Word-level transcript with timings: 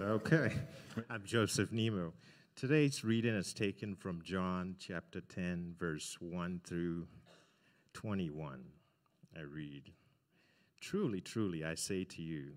Okay. 0.00 0.52
I'm 1.08 1.22
Joseph 1.24 1.70
Nemo. 1.70 2.14
Today's 2.56 3.04
reading 3.04 3.36
is 3.36 3.54
taken 3.54 3.94
from 3.94 4.22
John 4.24 4.74
chapter 4.80 5.20
10, 5.20 5.76
verse 5.78 6.16
1 6.18 6.62
through 6.64 7.06
21. 7.92 8.64
I 9.36 9.42
read 9.42 9.92
Truly, 10.80 11.20
truly, 11.20 11.64
I 11.64 11.76
say 11.76 12.02
to 12.04 12.22
you, 12.22 12.54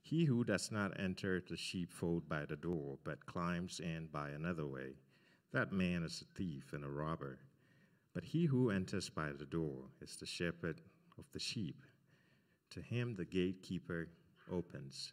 he 0.00 0.24
who 0.24 0.44
does 0.44 0.70
not 0.70 1.00
enter 1.00 1.42
the 1.48 1.56
sheepfold 1.56 2.28
by 2.28 2.44
the 2.44 2.56
door, 2.56 2.96
but 3.02 3.26
climbs 3.26 3.80
in 3.80 4.08
by 4.12 4.30
another 4.30 4.66
way, 4.66 4.94
that 5.52 5.72
man 5.72 6.04
is 6.04 6.22
a 6.22 6.38
thief 6.38 6.72
and 6.72 6.84
a 6.84 6.88
robber. 6.88 7.40
But 8.14 8.24
he 8.24 8.44
who 8.44 8.70
enters 8.70 9.08
by 9.08 9.32
the 9.32 9.46
door 9.46 9.86
is 10.00 10.14
the 10.16 10.26
shepherd 10.26 10.80
of 11.18 11.24
the 11.32 11.40
sheep. 11.40 11.82
To 12.70 12.80
him 12.80 13.16
the 13.16 13.24
gatekeeper 13.24 14.10
opens. 14.50 15.12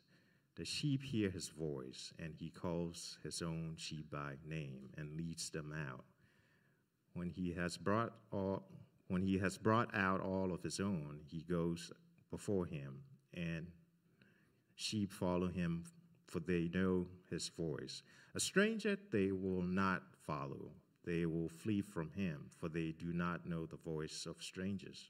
The 0.60 0.66
sheep 0.66 1.04
hear 1.04 1.30
his 1.30 1.48
voice, 1.48 2.12
and 2.20 2.34
he 2.38 2.49
calls 2.49 3.17
his 3.23 3.41
own 3.41 3.76
sheep 3.77 4.12
by 4.12 4.34
name 4.45 4.90
and 4.98 5.16
leads 5.16 5.50
them 5.50 5.73
out. 5.90 6.04
When 7.13 7.30
he 7.30 7.54
has 7.54 7.77
brought 7.77 8.12
all 8.34 8.64
when 9.08 9.22
he 9.22 9.38
has 9.38 9.58
brought 9.58 9.90
out 9.95 10.20
all 10.20 10.52
of 10.52 10.62
his 10.62 10.81
own, 10.81 11.22
he 11.26 11.44
goes 11.44 11.94
before 12.30 12.66
him, 12.66 13.00
and 13.34 13.67
sheep 14.76 15.14
follow 15.14 15.48
him, 15.48 15.86
for 16.27 16.41
they 16.41 16.70
know 16.73 17.08
his 17.30 17.48
voice. 17.48 18.03
A 18.36 18.39
stranger 18.41 18.98
they 19.14 19.31
will 19.31 19.62
not 19.62 20.03
follow. 20.28 20.72
They 21.05 21.26
will 21.26 21.48
flee 21.48 21.81
from 21.81 22.12
him, 22.12 22.50
for 22.59 22.67
they 22.67 22.91
do 22.91 23.14
not 23.14 23.45
know 23.45 23.66
the 23.66 23.78
voice 23.78 24.26
of 24.26 24.44
strangers. 24.44 25.09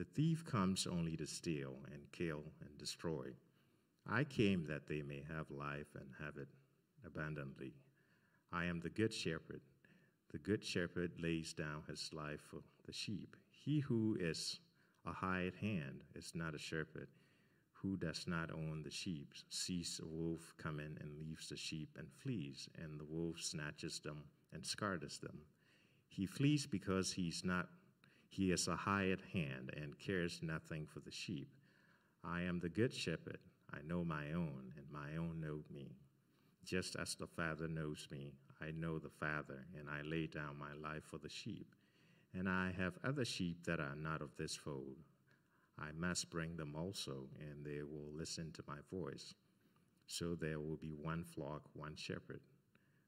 The 0.00 0.06
thief 0.06 0.46
comes 0.46 0.86
only 0.86 1.14
to 1.18 1.26
steal 1.26 1.74
and 1.92 2.10
kill 2.10 2.42
and 2.62 2.78
destroy. 2.78 3.34
I 4.06 4.24
came 4.24 4.64
that 4.64 4.86
they 4.88 5.02
may 5.02 5.22
have 5.28 5.50
life 5.50 5.94
and 5.94 6.08
have 6.18 6.38
it 6.38 6.48
abundantly. 7.04 7.74
I 8.50 8.64
am 8.64 8.80
the 8.80 8.88
good 8.88 9.12
shepherd. 9.12 9.60
The 10.32 10.38
good 10.38 10.64
shepherd 10.64 11.20
lays 11.20 11.52
down 11.52 11.82
his 11.86 12.14
life 12.14 12.40
for 12.40 12.60
the 12.86 12.94
sheep. 12.94 13.36
He 13.50 13.80
who 13.80 14.16
is 14.18 14.60
a 15.04 15.12
hired 15.12 15.56
hand 15.56 16.00
is 16.14 16.32
not 16.34 16.54
a 16.54 16.58
shepherd. 16.58 17.08
Who 17.72 17.98
does 17.98 18.24
not 18.26 18.50
own 18.50 18.82
the 18.82 18.90
sheep 18.90 19.34
sees 19.50 20.00
a 20.02 20.08
wolf 20.08 20.54
come 20.56 20.80
in 20.80 20.96
and 21.02 21.18
leaves 21.18 21.50
the 21.50 21.58
sheep 21.58 21.98
and 21.98 22.08
flees, 22.10 22.70
and 22.82 22.98
the 22.98 23.04
wolf 23.04 23.38
snatches 23.42 24.00
them 24.00 24.24
and 24.54 24.64
scatters 24.64 25.18
them. 25.18 25.40
He 26.08 26.24
flees 26.24 26.66
because 26.66 27.12
he's 27.12 27.44
not 27.44 27.68
he 28.30 28.52
is 28.52 28.68
a 28.68 28.76
hired 28.76 29.20
hand 29.32 29.72
and 29.76 29.98
cares 29.98 30.38
nothing 30.40 30.86
for 30.86 31.00
the 31.00 31.10
sheep. 31.10 31.48
I 32.22 32.42
am 32.42 32.60
the 32.60 32.68
good 32.68 32.94
shepherd. 32.94 33.38
I 33.72 33.78
know 33.84 34.04
my 34.04 34.32
own, 34.32 34.72
and 34.76 34.86
my 34.92 35.16
own 35.18 35.40
know 35.40 35.64
me. 35.68 35.96
Just 36.64 36.94
as 36.94 37.16
the 37.16 37.26
Father 37.26 37.66
knows 37.66 38.06
me, 38.12 38.32
I 38.62 38.70
know 38.70 39.00
the 39.00 39.10
Father, 39.10 39.66
and 39.76 39.88
I 39.90 40.02
lay 40.02 40.28
down 40.28 40.56
my 40.58 40.72
life 40.80 41.02
for 41.02 41.18
the 41.18 41.28
sheep. 41.28 41.74
And 42.32 42.48
I 42.48 42.72
have 42.78 42.98
other 43.02 43.24
sheep 43.24 43.64
that 43.64 43.80
are 43.80 43.96
not 43.96 44.22
of 44.22 44.36
this 44.36 44.54
fold. 44.54 44.98
I 45.76 45.90
must 45.98 46.30
bring 46.30 46.56
them 46.56 46.76
also, 46.76 47.26
and 47.40 47.64
they 47.64 47.82
will 47.82 48.12
listen 48.14 48.52
to 48.52 48.62
my 48.68 48.78
voice. 48.92 49.34
So 50.06 50.36
there 50.36 50.60
will 50.60 50.76
be 50.76 50.92
one 50.92 51.24
flock, 51.24 51.62
one 51.72 51.96
shepherd. 51.96 52.42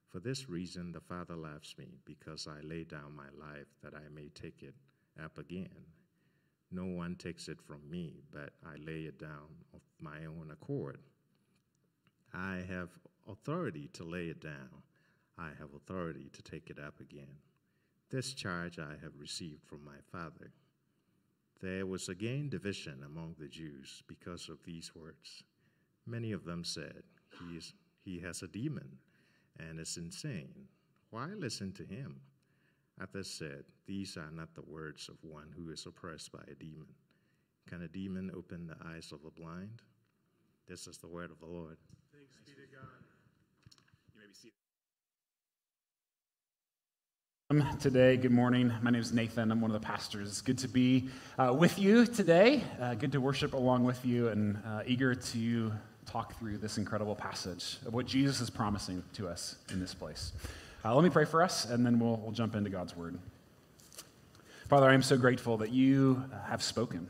For 0.09 0.19
this 0.19 0.49
reason, 0.49 0.91
the 0.91 1.01
Father 1.01 1.37
loves 1.37 1.77
me, 1.79 1.99
because 2.05 2.49
I 2.49 2.61
lay 2.67 2.83
down 2.83 3.15
my 3.15 3.29
life 3.39 3.69
that 3.85 3.95
I 3.95 4.09
may 4.13 4.29
take 4.29 4.63
it 4.63 4.75
up 5.23 5.39
again. 5.39 5.87
No 6.71 6.85
one 6.85 7.17
takes 7.17 7.49
it 7.49 7.61
from 7.61 7.89
me, 7.91 8.23
but 8.33 8.51
I 8.65 8.77
lay 8.77 9.03
it 9.03 9.19
down 9.19 9.65
of 9.75 9.81
my 10.01 10.25
own 10.25 10.51
accord. 10.51 10.99
I 12.33 12.65
have 12.69 12.89
authority 13.29 13.91
to 13.95 14.05
lay 14.05 14.27
it 14.29 14.41
down. 14.41 14.83
I 15.39 15.51
have 15.59 15.75
authority 15.75 16.31
to 16.33 16.43
take 16.43 16.71
it 16.71 16.79
up 16.79 17.01
again. 17.01 17.37
This 18.11 18.33
charge 18.35 18.79
I 18.79 18.93
have 19.03 19.19
received 19.19 19.65
from 19.65 19.85
my 19.85 19.99
Father. 20.11 20.53
There 21.61 21.87
was 21.87 22.09
again 22.09 22.49
division 22.49 23.03
among 23.05 23.37
the 23.39 23.49
Jews 23.49 24.03
because 24.07 24.49
of 24.49 24.65
these 24.65 24.95
words. 24.95 25.45
Many 26.07 26.33
of 26.33 26.45
them 26.45 26.65
said, 26.65 27.03
he, 27.39 27.57
is, 27.57 27.75
he 28.05 28.21
has 28.21 28.43
a 28.43 28.49
demon 28.49 28.99
and 29.59 29.79
is 29.79 29.97
insane. 29.97 30.69
Why 31.11 31.29
listen 31.37 31.73
to 31.73 31.85
him? 31.85 32.21
Others 33.01 33.29
said, 33.29 33.65
These 33.87 34.17
are 34.17 34.31
not 34.31 34.55
the 34.55 34.63
words 34.63 35.09
of 35.09 35.17
one 35.23 35.49
who 35.57 35.71
is 35.71 35.87
oppressed 35.87 36.33
by 36.33 36.43
a 36.51 36.55
demon. 36.55 36.89
Can 37.69 37.83
a 37.83 37.89
demon 37.89 38.31
open 38.37 38.67
the 38.67 38.77
eyes 38.89 39.13
of 39.13 39.23
the 39.23 39.31
blind? 39.31 39.83
This 40.69 40.87
is 40.87 40.99
the 40.99 41.07
word 41.07 41.31
of 41.31 41.39
the 41.41 41.47
Lord. 41.47 41.77
Thanks 42.13 42.37
be 42.47 42.53
to 42.53 42.59
God. 42.73 42.83
You 44.15 44.21
may 44.21 44.27
be 44.27 44.35
seated. 44.35 44.53
Um, 47.51 47.79
today, 47.79 48.17
good 48.17 48.31
morning. 48.31 48.73
My 48.83 48.91
name 48.91 49.01
is 49.01 49.13
Nathan. 49.13 49.51
I'm 49.51 49.61
one 49.61 49.71
of 49.71 49.81
the 49.81 49.87
pastors. 49.87 50.29
It's 50.29 50.41
good 50.41 50.59
to 50.59 50.69
be 50.69 51.09
uh, 51.39 51.55
with 51.59 51.79
you 51.79 52.07
today. 52.07 52.63
Uh, 52.81 52.95
good 52.95 53.13
to 53.13 53.21
worship 53.21 53.55
along 53.55 53.85
with 53.85 54.05
you 54.05 54.29
and 54.29 54.59
uh, 54.67 54.83
eager 54.87 55.15
to 55.15 55.73
talk 56.07 56.39
through 56.39 56.59
this 56.59 56.79
incredible 56.79 57.15
passage 57.15 57.79
of 57.87 57.95
what 57.95 58.07
Jesus 58.07 58.41
is 58.41 58.51
promising 58.51 59.03
to 59.15 59.29
us 59.29 59.57
in 59.71 59.81
this 59.81 59.95
place. 59.95 60.33
Uh, 60.85 60.93
let 60.95 61.05
me 61.05 61.11
pray 61.11 61.25
for 61.25 61.43
us, 61.43 61.65
and 61.65 61.87
then 61.87 62.01
we'll, 62.01 62.17
we'll 62.17 62.33
jump 62.33 62.57
into 62.57 62.69
God's 62.69 62.97
word. 62.97 63.17
Father, 64.69 64.89
I 64.89 64.95
am 64.95 65.03
so 65.03 65.17
grateful 65.17 65.59
that 65.59 65.71
you 65.71 66.25
have 66.47 66.61
spoken 66.61 67.09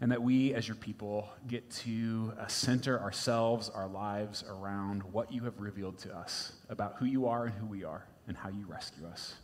and 0.00 0.10
that 0.10 0.20
we, 0.20 0.52
as 0.52 0.66
your 0.66 0.74
people, 0.74 1.28
get 1.46 1.70
to 1.70 2.32
uh, 2.38 2.46
center 2.48 3.00
ourselves, 3.00 3.68
our 3.70 3.86
lives 3.86 4.44
around 4.48 5.02
what 5.04 5.32
you 5.32 5.44
have 5.44 5.60
revealed 5.60 5.96
to 5.98 6.14
us 6.14 6.52
about 6.68 6.96
who 6.98 7.06
you 7.06 7.26
are 7.26 7.46
and 7.46 7.54
who 7.54 7.66
we 7.66 7.84
are 7.84 8.04
and 8.26 8.36
how 8.36 8.48
you 8.48 8.66
rescue 8.66 9.06
us. 9.06 9.36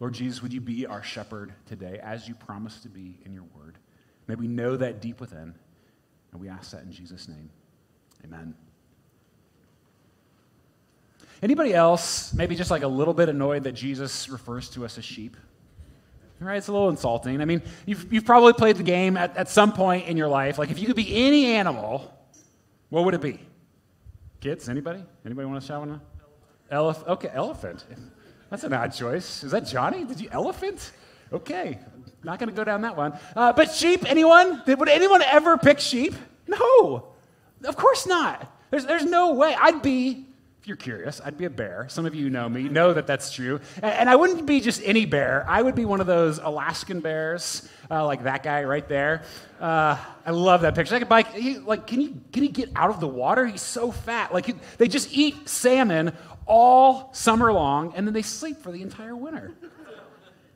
Lord 0.00 0.14
Jesus, 0.14 0.42
would 0.42 0.52
you 0.52 0.60
be 0.60 0.86
our 0.86 1.02
shepherd 1.02 1.54
today 1.66 2.00
as 2.02 2.26
you 2.26 2.34
promised 2.34 2.82
to 2.82 2.88
be 2.88 3.18
in 3.24 3.32
your 3.32 3.44
word? 3.54 3.78
May 4.26 4.34
we 4.34 4.48
know 4.48 4.76
that 4.76 5.00
deep 5.00 5.20
within, 5.20 5.54
and 6.32 6.40
we 6.40 6.48
ask 6.48 6.72
that 6.72 6.82
in 6.82 6.90
Jesus' 6.90 7.28
name. 7.28 7.48
Amen. 8.24 8.54
Anybody 11.42 11.72
else 11.72 12.34
maybe 12.34 12.54
just 12.54 12.70
like 12.70 12.82
a 12.82 12.88
little 12.88 13.14
bit 13.14 13.28
annoyed 13.28 13.64
that 13.64 13.72
Jesus 13.72 14.28
refers 14.28 14.68
to 14.70 14.84
us 14.84 14.98
as 14.98 15.04
sheep? 15.04 15.36
Right? 16.38 16.56
It's 16.56 16.68
a 16.68 16.72
little 16.72 16.88
insulting. 16.88 17.42
I 17.42 17.44
mean, 17.44 17.62
you've, 17.84 18.10
you've 18.12 18.24
probably 18.24 18.54
played 18.54 18.76
the 18.76 18.82
game 18.82 19.18
at, 19.18 19.36
at 19.36 19.50
some 19.50 19.72
point 19.72 20.08
in 20.08 20.16
your 20.16 20.28
life. 20.28 20.58
Like, 20.58 20.70
if 20.70 20.78
you 20.78 20.86
could 20.86 20.96
be 20.96 21.26
any 21.26 21.52
animal, 21.52 22.14
what 22.88 23.04
would 23.04 23.12
it 23.12 23.20
be? 23.20 23.40
Kids? 24.40 24.68
Anybody? 24.68 25.04
Anybody 25.26 25.46
want 25.46 25.60
to 25.60 25.66
shout 25.66 25.80
one? 25.80 26.00
Elephant. 26.70 27.08
Okay, 27.08 27.30
elephant. 27.34 27.84
That's 28.48 28.64
an 28.64 28.72
odd 28.72 28.94
choice. 28.94 29.44
Is 29.44 29.52
that 29.52 29.66
Johnny? 29.66 30.04
Did 30.04 30.18
you 30.18 30.28
elephant? 30.32 30.92
Okay, 31.30 31.78
not 32.24 32.38
going 32.38 32.48
to 32.48 32.54
go 32.54 32.64
down 32.64 32.82
that 32.82 32.96
one. 32.96 33.18
Uh, 33.36 33.52
but 33.52 33.70
sheep, 33.70 34.04
anyone? 34.10 34.62
Would 34.66 34.88
anyone 34.88 35.22
ever 35.22 35.58
pick 35.58 35.78
sheep? 35.78 36.14
No, 36.46 37.12
of 37.64 37.76
course 37.76 38.06
not. 38.06 38.50
There's, 38.70 38.86
there's 38.86 39.04
no 39.04 39.34
way. 39.34 39.54
I'd 39.58 39.82
be 39.82 40.26
if 40.60 40.68
you're 40.68 40.76
curious, 40.76 41.22
I'd 41.24 41.38
be 41.38 41.46
a 41.46 41.50
bear. 41.50 41.86
Some 41.88 42.04
of 42.04 42.14
you 42.14 42.28
know 42.28 42.46
me, 42.46 42.68
know 42.68 42.92
that 42.92 43.06
that's 43.06 43.32
true. 43.32 43.60
And, 43.82 44.10
I 44.10 44.16
wouldn't 44.16 44.44
be 44.44 44.60
just 44.60 44.82
any 44.84 45.06
bear. 45.06 45.46
I 45.48 45.62
would 45.62 45.74
be 45.74 45.86
one 45.86 46.02
of 46.02 46.06
those 46.06 46.36
Alaskan 46.36 47.00
bears, 47.00 47.66
uh, 47.90 48.04
like 48.04 48.24
that 48.24 48.42
guy 48.42 48.64
right 48.64 48.86
there. 48.86 49.22
Uh, 49.58 49.96
I 50.26 50.32
love 50.32 50.60
that 50.60 50.74
picture. 50.74 51.02
Buy, 51.06 51.22
he, 51.22 51.56
like, 51.56 51.86
can 51.86 52.00
he, 52.00 52.14
can 52.30 52.42
he 52.42 52.50
get 52.50 52.70
out 52.76 52.90
of 52.90 53.00
the 53.00 53.08
water? 53.08 53.46
He's 53.46 53.62
so 53.62 53.90
fat. 53.90 54.34
Like, 54.34 54.46
he, 54.46 54.54
they 54.76 54.86
just 54.86 55.16
eat 55.16 55.48
salmon 55.48 56.12
all 56.44 57.08
summer 57.14 57.50
long, 57.54 57.94
and 57.96 58.06
then 58.06 58.12
they 58.12 58.20
sleep 58.20 58.58
for 58.62 58.70
the 58.70 58.82
entire 58.82 59.16
winter. 59.16 59.54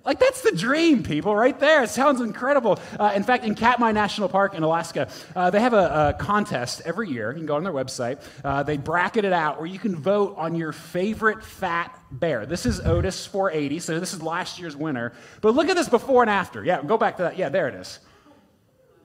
Like, 0.04 0.20
that's 0.20 0.42
the 0.42 0.52
dream, 0.52 1.02
people, 1.02 1.34
right 1.34 1.58
there. 1.58 1.82
It 1.82 1.88
sounds 1.88 2.20
incredible. 2.20 2.78
Uh, 3.00 3.12
in 3.16 3.22
fact, 3.22 3.44
in 3.44 3.54
Katmai 3.54 3.92
National 3.92 4.28
Park 4.28 4.54
in 4.54 4.62
Alaska, 4.62 5.08
uh, 5.34 5.48
they 5.48 5.60
have 5.60 5.72
a, 5.72 6.16
a, 6.18 6.22
contest 6.22 6.82
every 6.84 7.08
year. 7.08 7.32
You 7.32 7.38
can 7.38 7.46
go 7.46 7.56
on 7.56 7.64
their 7.64 7.72
website. 7.72 8.20
Uh, 8.44 8.62
they 8.62 8.76
bracket 8.76 9.24
it 9.24 9.32
out 9.32 9.56
where 9.56 9.66
you 9.66 9.78
can 9.78 9.96
vote 9.96 10.34
on 10.36 10.56
your 10.56 10.72
favorite 10.72 11.42
fat 11.42 11.98
bear. 12.10 12.44
This 12.44 12.66
is 12.66 12.80
Otis 12.80 13.24
480, 13.24 13.78
so 13.78 13.98
this 13.98 14.12
is 14.12 14.22
last 14.22 14.58
year's 14.58 14.76
winner. 14.76 15.14
But 15.40 15.54
look 15.54 15.70
at 15.70 15.76
this 15.76 15.88
before 15.88 16.22
and 16.22 16.30
after. 16.30 16.62
Yeah, 16.62 16.82
go 16.82 16.98
back 16.98 17.16
to 17.16 17.22
that. 17.22 17.38
Yeah, 17.38 17.48
there 17.48 17.68
it 17.68 17.74
is. 17.74 17.98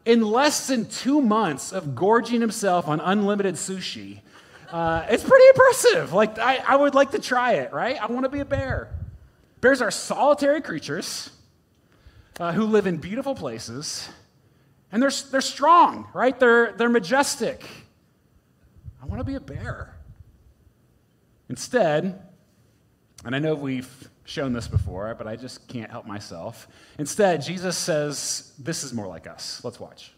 In 0.04 0.22
less 0.22 0.68
than 0.68 0.86
two 0.86 1.22
months 1.22 1.72
of 1.72 1.96
gorging 1.96 2.42
himself 2.42 2.88
on 2.88 3.00
unlimited 3.00 3.56
sushi, 3.56 4.22
Uh, 4.72 5.04
it's 5.10 5.24
pretty 5.24 5.48
impressive. 5.48 6.14
Like, 6.14 6.38
I, 6.38 6.58
I 6.58 6.76
would 6.76 6.94
like 6.94 7.12
to 7.12 7.20
try 7.20 7.54
it, 7.54 7.74
right? 7.74 8.00
I 8.00 8.06
want 8.06 8.26
to 8.26 8.30
be 8.30 8.40
a 8.40 8.46
bear. 8.46 8.90
Bears 9.62 9.82
are 9.82 9.92
solitary 9.92 10.62
creatures 10.62 11.30
uh, 12.40 12.54
who 12.54 12.66
live 12.66 12.88
in 12.88 12.98
beautiful 12.98 13.36
places, 13.36 14.08
and 14.92 15.04
they're, 15.04 15.12
they're 15.32 15.42
strong, 15.42 16.08
right? 16.14 16.40
They're, 16.40 16.74
they're 16.74 16.90
majestic. 16.90 17.66
I 19.02 19.06
want 19.06 19.20
to 19.20 19.26
be 19.26 19.36
a 19.36 19.40
bear. 19.40 19.96
Instead, 21.50 22.22
and 23.26 23.36
I 23.36 23.40
know 23.40 23.56
we've 23.56 24.10
shown 24.24 24.54
this 24.54 24.68
before, 24.68 25.14
but 25.16 25.28
I 25.28 25.36
just 25.36 25.68
can't 25.68 25.92
help 25.92 26.06
myself. 26.06 26.68
Instead, 26.98 27.42
Jesus 27.42 27.78
says, 27.78 28.54
This 28.60 28.84
is 28.84 28.94
more 28.94 29.08
like 29.08 29.28
us. 29.28 29.62
Let's 29.64 29.80
watch. 29.80 30.14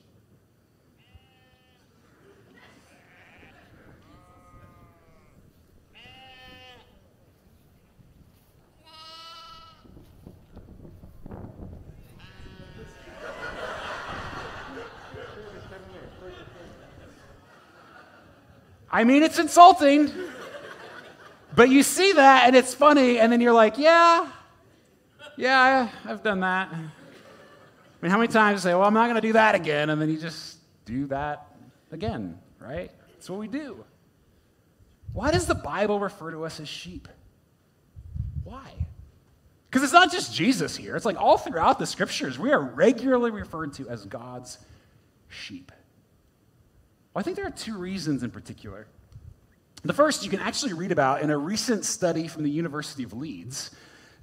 I 18.92 19.04
mean, 19.06 19.24
it's 19.24 19.40
insulting. 19.40 20.12
But 21.56 21.70
you 21.70 21.84
see 21.84 22.14
that 22.14 22.48
and 22.48 22.56
it's 22.56 22.74
funny, 22.74 23.20
and 23.20 23.32
then 23.32 23.42
you're 23.42 23.54
like, 23.54 23.78
yeah, 23.78 24.28
yeah, 25.36 25.90
I've 26.06 26.24
done 26.24 26.42
that. 26.42 26.70
I 26.72 26.78
mean, 28.02 28.12
how 28.12 28.18
many 28.18 28.32
times 28.32 28.64
you 28.64 28.70
say, 28.70 28.74
well, 28.74 28.86
I'm 28.86 28.94
not 28.94 29.06
going 29.06 29.16
to 29.16 29.28
do 29.28 29.34
that 29.34 29.56
again, 29.56 29.90
and 29.90 30.02
then 30.02 30.10
you 30.10 30.18
just 30.18 30.58
do 30.86 31.08
that 31.08 31.48
again, 31.92 32.40
right? 32.60 32.92
That's 33.14 33.30
what 33.30 33.40
we 33.40 33.48
do. 33.48 33.84
Why 35.14 35.32
does 35.32 35.46
the 35.46 35.56
Bible 35.56 36.00
refer 36.00 36.32
to 36.32 36.46
us 36.46 36.60
as 36.60 36.70
sheep? 36.70 37.08
Why? 38.44 38.72
Because 39.70 39.84
it's 39.84 39.94
not 39.94 40.12
just 40.12 40.34
Jesus 40.34 40.76
here. 40.76 40.96
It's 40.96 41.06
like 41.06 41.18
all 41.18 41.38
throughout 41.38 41.80
the 41.80 41.86
scriptures, 41.86 42.40
we 42.40 42.52
are 42.52 42.62
regularly 42.62 43.32
referred 43.32 43.74
to 43.74 43.90
as 43.90 44.06
God's 44.06 44.58
sheep. 45.28 45.72
Well, 47.14 47.20
I 47.20 47.24
think 47.24 47.36
there 47.36 47.46
are 47.46 47.52
two 47.52 47.78
reasons 47.78 48.24
in 48.24 48.32
particular. 48.32 48.88
The 49.84 49.94
first 49.94 50.24
you 50.24 50.30
can 50.30 50.40
actually 50.40 50.74
read 50.74 50.92
about 50.92 51.22
in 51.22 51.30
a 51.30 51.38
recent 51.38 51.84
study 51.84 52.28
from 52.28 52.44
the 52.44 52.50
University 52.50 53.04
of 53.04 53.14
Leeds. 53.14 53.72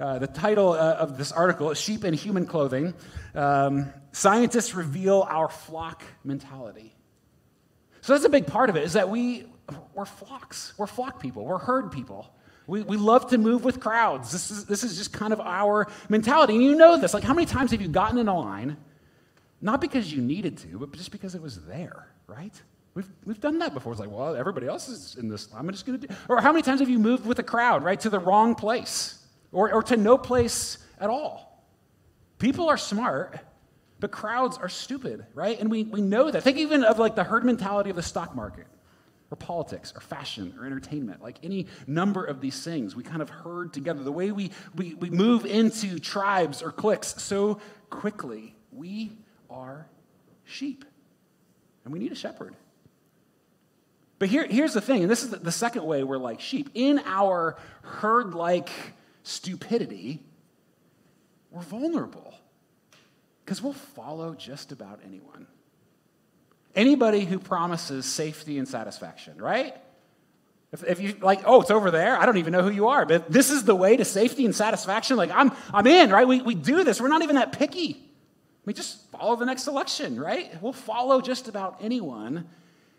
Uh, 0.00 0.19
the 0.19 0.26
title 0.26 0.73
uh, 0.73 0.94
of 0.94 1.19
this 1.19 1.31
article 1.32 1.70
is 1.70 1.79
Sheep 1.79 2.05
in 2.05 2.14
Human 2.14 2.46
Clothing. 2.46 2.94
Um, 3.35 3.93
Scientists 4.12 4.75
reveal 4.75 5.26
our 5.29 5.49
flock 5.49 6.02
mentality. 6.25 6.94
So 8.00 8.14
that's 8.14 8.25
a 8.25 8.31
big 8.31 8.46
part 8.46 8.70
of 8.70 8.76
it, 8.76 8.85
is 8.85 8.94
that 8.94 9.11
we, 9.11 9.44
we're 9.94 10.06
flocks. 10.06 10.73
We're 10.79 10.87
flock 10.87 11.20
people. 11.20 11.44
We're 11.44 11.58
herd 11.58 11.93
people. 11.93 12.32
We, 12.67 12.82
we 12.82 12.96
love 12.96 13.29
to 13.31 13.38
move 13.38 13.64
with 13.64 13.81
crowds. 13.81 14.32
This 14.32 14.50
is, 14.50 14.64
this 14.64 14.82
is 14.82 14.96
just 14.96 15.12
kind 15.12 15.32
of 15.32 15.40
our 15.40 15.88
mentality. 16.08 16.55
And 16.55 16.62
you 16.62 16.75
know 16.75 16.96
this. 16.96 17.12
Like, 17.12 17.25
how 17.25 17.35
many 17.35 17.46
times 17.46 17.73
have 17.73 17.82
you 17.82 17.88
gotten 17.88 18.19
in 18.19 18.29
a 18.29 18.38
line, 18.38 18.79
not 19.61 19.81
because 19.81 20.11
you 20.11 20.23
needed 20.23 20.56
to, 20.58 20.79
but 20.79 20.93
just 20.93 21.11
because 21.11 21.35
it 21.35 21.43
was 21.43 21.64
there, 21.67 22.06
right? 22.26 22.55
We've, 22.99 23.11
we've 23.25 23.41
done 23.41 23.61
that 23.61 23.75
before. 23.75 23.93
It's 23.93 24.00
like, 24.00 24.11
well, 24.11 24.35
everybody 24.35 24.67
else 24.67 24.89
is 24.89 25.15
in 25.15 25.29
this. 25.29 25.47
I'm 25.55 25.71
just 25.71 25.87
going 25.87 26.00
to 26.00 26.09
do. 26.09 26.15
Or 26.29 26.41
how 26.41 26.50
many 26.50 26.62
times 26.62 26.81
have 26.81 26.89
you 26.89 26.99
moved 26.99 27.27
with 27.27 27.39
a 27.39 27.45
crowd, 27.45 27.85
right, 27.85 28.00
to 28.00 28.11
the 28.11 28.19
wrong 28.19 28.56
place 28.56 29.25
or, 29.53 29.73
or 29.73 29.85
to 29.85 29.97
no 29.97 30.19
place 30.19 30.79
at 30.99 31.09
all? 31.09 31.65
People 32.41 32.69
are 32.69 32.77
smart, 32.77 33.39
but 34.00 34.11
crowds 34.11 34.59
are 34.59 34.69
stupid, 34.69 35.25
right? 35.33 35.61
And 35.61 35.71
we, 35.71 35.85
we 35.85 36.00
know 36.00 36.29
that. 36.29 36.43
Think 36.43 36.59
even 36.59 36.83
of 36.83 36.99
like 36.99 37.15
the 37.15 37.23
herd 37.23 37.45
mentality 37.45 37.89
of 37.89 37.95
the 37.95 38.03
stock 38.03 38.35
market 38.35 38.67
or 39.31 39.37
politics 39.37 39.93
or 39.95 40.00
fashion 40.00 40.53
or 40.59 40.67
entertainment, 40.67 41.23
like 41.23 41.39
any 41.45 41.69
number 41.87 42.25
of 42.25 42.41
these 42.41 42.65
things, 42.65 42.97
we 42.97 43.05
kind 43.05 43.23
of 43.23 43.31
herd 43.31 43.73
together. 43.73 44.03
The 44.03 44.11
way 44.11 44.33
we, 44.33 44.50
we, 44.75 44.95
we 44.95 45.09
move 45.09 45.47
into 45.47 46.00
tribes 46.00 46.65
or 46.65 46.73
cliques 46.73 47.23
so 47.23 47.61
quickly, 47.91 48.56
we 48.73 49.12
are 49.49 49.87
sheep. 50.43 50.85
And 51.85 51.93
we 51.93 52.00
need 52.00 52.11
a 52.11 52.17
shepherd. 52.17 52.56
But 54.19 54.29
here, 54.29 54.47
here's 54.47 54.75
the 54.75 54.81
thing, 54.81 55.03
and 55.03 55.11
this 55.11 55.23
is 55.23 55.31
the, 55.31 55.53
second 55.53 55.85
way 55.85 56.03
we're 56.03 56.19
like 56.19 56.41
sheep. 56.41 56.70
In 56.75 57.00
our 57.06 57.56
herd 57.82 58.35
like 58.35 58.70
stupidity, 59.23 60.20
we're 61.50 61.62
vulnerable 61.62 62.35
because 63.44 63.62
we'll 63.62 63.73
follow 63.73 64.35
just 64.35 64.73
about 64.73 65.00
anyone. 65.06 65.47
Anybody 66.75 67.25
who 67.25 67.38
promises 67.38 68.06
safety 68.06 68.59
and 68.59 68.67
satisfaction, 68.67 69.41
right? 69.41 69.75
If, 70.73 70.85
if 70.85 71.00
you 71.00 71.17
like, 71.21 71.43
oh, 71.47 71.62
it's 71.62 71.71
over 71.71 71.91
there, 71.91 72.17
I 72.17 72.26
don't 72.26 72.37
even 72.38 72.53
know 72.53 72.62
who 72.62 72.71
you 72.71 72.88
are, 72.88 73.06
but 73.06 73.31
this 73.31 73.50
is 73.50 73.64
the 73.64 73.75
way 73.75 73.97
to 73.97 74.05
safety 74.05 74.44
and 74.44 74.55
satisfaction. 74.55 75.17
Like, 75.17 75.31
I'm, 75.31 75.53
I'm 75.73 75.87
in, 75.87 76.11
right? 76.11 76.26
We, 76.26 76.43
we 76.43 76.55
do 76.55 76.82
this. 76.85 77.00
We're 77.00 77.09
not 77.09 77.23
even 77.23 77.37
that 77.37 77.53
picky. 77.53 78.05
We 78.64 78.75
just 78.75 79.11
follow 79.11 79.37
the 79.37 79.47
next 79.47 79.67
election, 79.67 80.21
right? 80.21 80.61
We'll 80.61 80.75
follow 80.75 81.21
just 81.21 81.49
about 81.49 81.79
anyone 81.81 82.49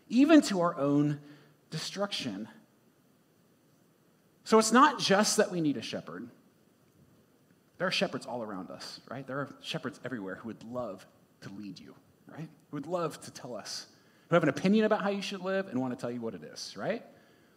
even 0.10 0.42
to 0.42 0.62
our 0.62 0.76
own 0.76 1.20
destruction. 1.70 2.48
So 4.44 4.58
it's 4.58 4.72
not 4.72 5.00
just 5.00 5.38
that 5.38 5.52
we 5.52 5.62
need 5.62 5.78
a 5.78 5.82
shepherd. 5.82 6.28
There 7.78 7.88
are 7.88 7.92
shepherds 7.92 8.26
all 8.26 8.44
around 8.44 8.72
us, 8.72 9.00
right? 9.10 9.26
There 9.26 9.38
are 9.38 9.50
shepherds 9.62 10.00
everywhere 10.04 10.36
who 10.36 10.48
would 10.48 10.64
love 10.64 11.06
to 11.42 11.50
lead 11.50 11.80
you, 11.80 11.96
right? 12.28 12.50
Who 12.72 12.78
would 12.78 12.88
love 12.88 13.22
to 13.22 13.32
tell 13.32 13.56
us, 13.56 13.88
who 14.28 14.36
have 14.36 14.44
an 14.44 14.50
opinion 14.50 14.86
about 14.86 15.02
how 15.02 15.10
you 15.10 15.22
should 15.22 15.42
live 15.42 15.68
and 15.68 15.80
want 15.80 15.98
to 15.98 16.00
tell 16.00 16.12
you 16.12 16.20
what 16.20 16.34
it 16.34 16.44
is, 16.44 16.76
right? 16.76 17.04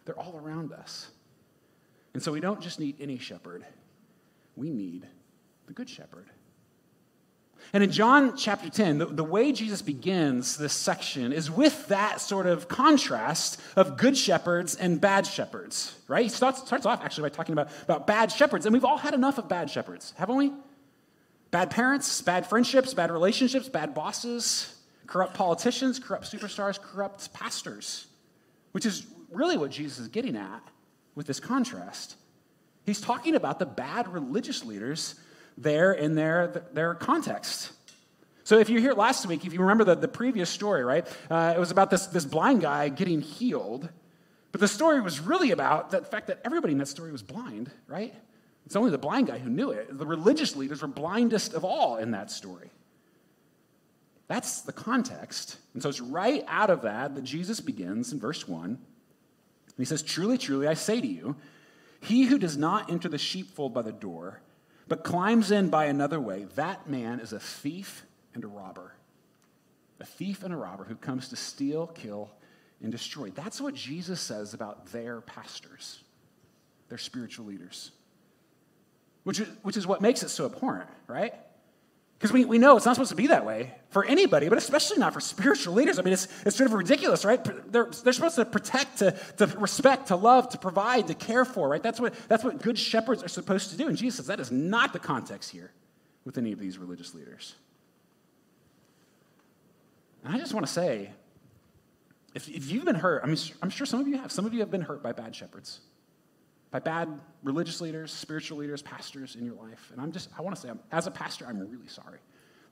They're 0.04 0.18
all 0.18 0.40
around 0.42 0.72
us. 0.72 1.10
And 2.14 2.22
so 2.22 2.30
we 2.30 2.40
don't 2.40 2.60
just 2.60 2.78
need 2.78 2.96
any 3.00 3.18
shepherd, 3.18 3.64
we 4.54 4.70
need 4.70 5.06
the 5.66 5.72
good 5.72 5.88
shepherd. 5.88 6.26
And 7.72 7.82
in 7.82 7.90
John 7.90 8.36
chapter 8.36 8.68
10, 8.68 8.98
the, 8.98 9.06
the, 9.06 9.24
way 9.24 9.50
Jesus 9.52 9.80
begins 9.80 10.58
this 10.58 10.74
section 10.74 11.32
is 11.32 11.50
with 11.50 11.88
that 11.88 12.20
sort 12.20 12.46
of 12.46 12.68
contrast 12.68 13.60
of 13.76 13.96
good 13.96 14.16
shepherds 14.16 14.74
and 14.76 15.00
bad 15.00 15.26
shepherds, 15.26 15.94
right? 16.06 16.22
He 16.22 16.28
starts, 16.28 16.60
starts 16.66 16.84
off 16.84 17.02
actually 17.02 17.30
by 17.30 17.34
talking 17.34 17.54
about, 17.54 17.70
about 17.82 18.06
bad 18.06 18.30
shepherds, 18.30 18.66
and 18.66 18.74
we've 18.74 18.84
all 18.84 18.98
had 18.98 19.14
enough 19.14 19.38
of 19.38 19.48
bad 19.48 19.70
shepherds, 19.70 20.12
haven't 20.18 20.36
we? 20.36 20.52
Bad 21.50 21.70
parents, 21.70 22.20
bad 22.20 22.46
friendships, 22.46 22.92
bad 22.92 23.10
relationships, 23.10 23.68
bad 23.68 23.94
bosses, 23.94 24.74
corrupt 25.06 25.34
politicians, 25.34 25.98
corrupt 25.98 26.30
superstars, 26.30 26.80
corrupt 26.80 27.32
pastors, 27.32 28.06
which 28.72 28.84
is 28.84 29.06
really 29.30 29.56
what 29.56 29.70
Jesus 29.70 29.98
is 29.98 30.08
getting 30.08 30.36
at 30.36 30.62
with 31.14 31.26
this 31.26 31.40
contrast. 31.40 32.16
He's 32.84 33.00
talking 33.00 33.34
about 33.34 33.58
the 33.58 33.66
bad 33.66 34.08
religious 34.08 34.64
leaders 34.64 35.14
there 35.56 35.92
in 35.92 36.14
their, 36.14 36.64
their 36.72 36.94
context. 36.94 37.72
So 38.44 38.58
if 38.58 38.68
you're 38.68 38.80
here 38.80 38.94
last 38.94 39.26
week, 39.26 39.46
if 39.46 39.52
you 39.52 39.60
remember 39.60 39.84
the, 39.84 39.94
the 39.94 40.08
previous 40.08 40.50
story, 40.50 40.84
right? 40.84 41.06
Uh, 41.30 41.54
it 41.56 41.60
was 41.60 41.70
about 41.70 41.90
this, 41.90 42.06
this 42.06 42.24
blind 42.24 42.60
guy 42.60 42.88
getting 42.88 43.20
healed. 43.20 43.88
But 44.50 44.60
the 44.60 44.68
story 44.68 45.00
was 45.00 45.20
really 45.20 45.50
about 45.50 45.90
the 45.90 46.02
fact 46.02 46.26
that 46.26 46.40
everybody 46.44 46.72
in 46.72 46.78
that 46.78 46.88
story 46.88 47.12
was 47.12 47.22
blind, 47.22 47.70
right? 47.86 48.14
It's 48.66 48.76
only 48.76 48.90
the 48.90 48.98
blind 48.98 49.28
guy 49.28 49.38
who 49.38 49.50
knew 49.50 49.70
it. 49.70 49.96
The 49.96 50.06
religious 50.06 50.56
leaders 50.56 50.82
were 50.82 50.88
blindest 50.88 51.54
of 51.54 51.64
all 51.64 51.96
in 51.96 52.10
that 52.12 52.30
story. 52.30 52.70
That's 54.28 54.62
the 54.62 54.72
context. 54.72 55.58
And 55.74 55.82
so 55.82 55.88
it's 55.88 56.00
right 56.00 56.44
out 56.48 56.70
of 56.70 56.82
that 56.82 57.14
that 57.14 57.24
Jesus 57.24 57.60
begins 57.60 58.12
in 58.12 58.20
verse 58.20 58.46
1. 58.46 58.64
And 58.64 58.78
he 59.78 59.84
says, 59.84 60.02
Truly, 60.02 60.38
truly, 60.38 60.66
I 60.66 60.74
say 60.74 61.00
to 61.00 61.06
you, 61.06 61.36
he 62.00 62.24
who 62.24 62.38
does 62.38 62.56
not 62.56 62.90
enter 62.90 63.08
the 63.08 63.18
sheepfold 63.18 63.74
by 63.74 63.82
the 63.82 63.92
door, 63.92 64.40
but 64.92 65.04
climbs 65.04 65.50
in 65.50 65.70
by 65.70 65.86
another 65.86 66.20
way, 66.20 66.44
that 66.54 66.86
man 66.86 67.18
is 67.18 67.32
a 67.32 67.40
thief 67.40 68.04
and 68.34 68.44
a 68.44 68.46
robber. 68.46 68.92
A 70.00 70.04
thief 70.04 70.42
and 70.42 70.52
a 70.52 70.56
robber 70.58 70.84
who 70.84 70.96
comes 70.96 71.28
to 71.28 71.36
steal, 71.36 71.86
kill, 71.86 72.30
and 72.82 72.92
destroy. 72.92 73.30
That's 73.30 73.58
what 73.58 73.72
Jesus 73.72 74.20
says 74.20 74.52
about 74.52 74.88
their 74.88 75.22
pastors, 75.22 76.02
their 76.90 76.98
spiritual 76.98 77.46
leaders, 77.46 77.92
which 79.24 79.40
is, 79.40 79.48
which 79.62 79.78
is 79.78 79.86
what 79.86 80.02
makes 80.02 80.22
it 80.22 80.28
so 80.28 80.44
abhorrent, 80.44 80.90
right? 81.06 81.36
Because 82.22 82.32
we, 82.32 82.44
we 82.44 82.58
know 82.58 82.76
it's 82.76 82.86
not 82.86 82.94
supposed 82.94 83.10
to 83.10 83.16
be 83.16 83.26
that 83.26 83.44
way 83.44 83.74
for 83.88 84.04
anybody, 84.04 84.48
but 84.48 84.56
especially 84.56 84.98
not 84.98 85.12
for 85.12 85.18
spiritual 85.18 85.74
leaders. 85.74 85.98
I 85.98 86.02
mean, 86.02 86.12
it's, 86.12 86.28
it's 86.46 86.54
sort 86.54 86.68
of 86.68 86.74
ridiculous, 86.74 87.24
right? 87.24 87.42
They're, 87.72 87.86
they're 87.86 88.12
supposed 88.12 88.36
to 88.36 88.44
protect, 88.44 88.98
to, 88.98 89.10
to 89.38 89.48
respect, 89.58 90.06
to 90.06 90.14
love, 90.14 90.48
to 90.50 90.58
provide, 90.58 91.08
to 91.08 91.14
care 91.14 91.44
for, 91.44 91.68
right? 91.68 91.82
That's 91.82 91.98
what, 91.98 92.14
that's 92.28 92.44
what 92.44 92.62
good 92.62 92.78
shepherds 92.78 93.24
are 93.24 93.28
supposed 93.28 93.72
to 93.72 93.76
do. 93.76 93.88
And 93.88 93.96
Jesus 93.96 94.18
says 94.18 94.28
that 94.28 94.38
is 94.38 94.52
not 94.52 94.92
the 94.92 95.00
context 95.00 95.50
here 95.50 95.72
with 96.24 96.38
any 96.38 96.52
of 96.52 96.60
these 96.60 96.78
religious 96.78 97.12
leaders. 97.12 97.56
And 100.24 100.32
I 100.32 100.38
just 100.38 100.54
want 100.54 100.64
to 100.64 100.72
say, 100.72 101.10
if, 102.36 102.48
if 102.48 102.70
you've 102.70 102.84
been 102.84 102.94
hurt, 102.94 103.22
I 103.24 103.26
mean, 103.26 103.38
I'm 103.62 103.70
sure 103.70 103.84
some 103.84 103.98
of 103.98 104.06
you 104.06 104.18
have. 104.18 104.30
Some 104.30 104.46
of 104.46 104.54
you 104.54 104.60
have 104.60 104.70
been 104.70 104.82
hurt 104.82 105.02
by 105.02 105.10
bad 105.10 105.34
shepherds 105.34 105.80
by 106.72 106.78
bad 106.78 107.20
religious 107.44 107.80
leaders, 107.80 108.10
spiritual 108.10 108.58
leaders, 108.58 108.82
pastors 108.82 109.36
in 109.36 109.44
your 109.44 109.54
life. 109.54 109.90
And 109.92 110.00
I'm 110.00 110.10
just, 110.10 110.30
I 110.36 110.42
want 110.42 110.56
to 110.56 110.62
say, 110.62 110.70
as 110.90 111.06
a 111.06 111.10
pastor, 111.10 111.46
I'm 111.46 111.60
really 111.60 111.86
sorry. 111.86 112.18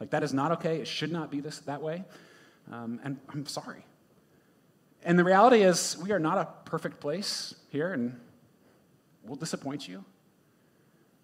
Like, 0.01 0.11
that 0.11 0.23
is 0.23 0.33
not 0.33 0.53
okay. 0.53 0.81
It 0.81 0.89
should 0.89 1.13
not 1.13 1.31
be 1.31 1.41
this 1.41 1.59
that 1.61 1.83
way. 1.83 2.05
Um, 2.73 2.99
and 3.05 3.19
I'm 3.29 3.47
sorry. 3.47 3.85
And 5.05 5.19
the 5.19 5.25
reality 5.25 5.63
is, 5.63 5.99
we 6.03 6.13
are 6.13 6.19
not 6.19 6.39
a 6.39 6.69
perfect 6.69 6.99
place 6.99 7.55
here, 7.69 7.93
and 7.93 8.19
we'll 9.23 9.37
disappoint 9.37 9.87
you. 9.87 10.05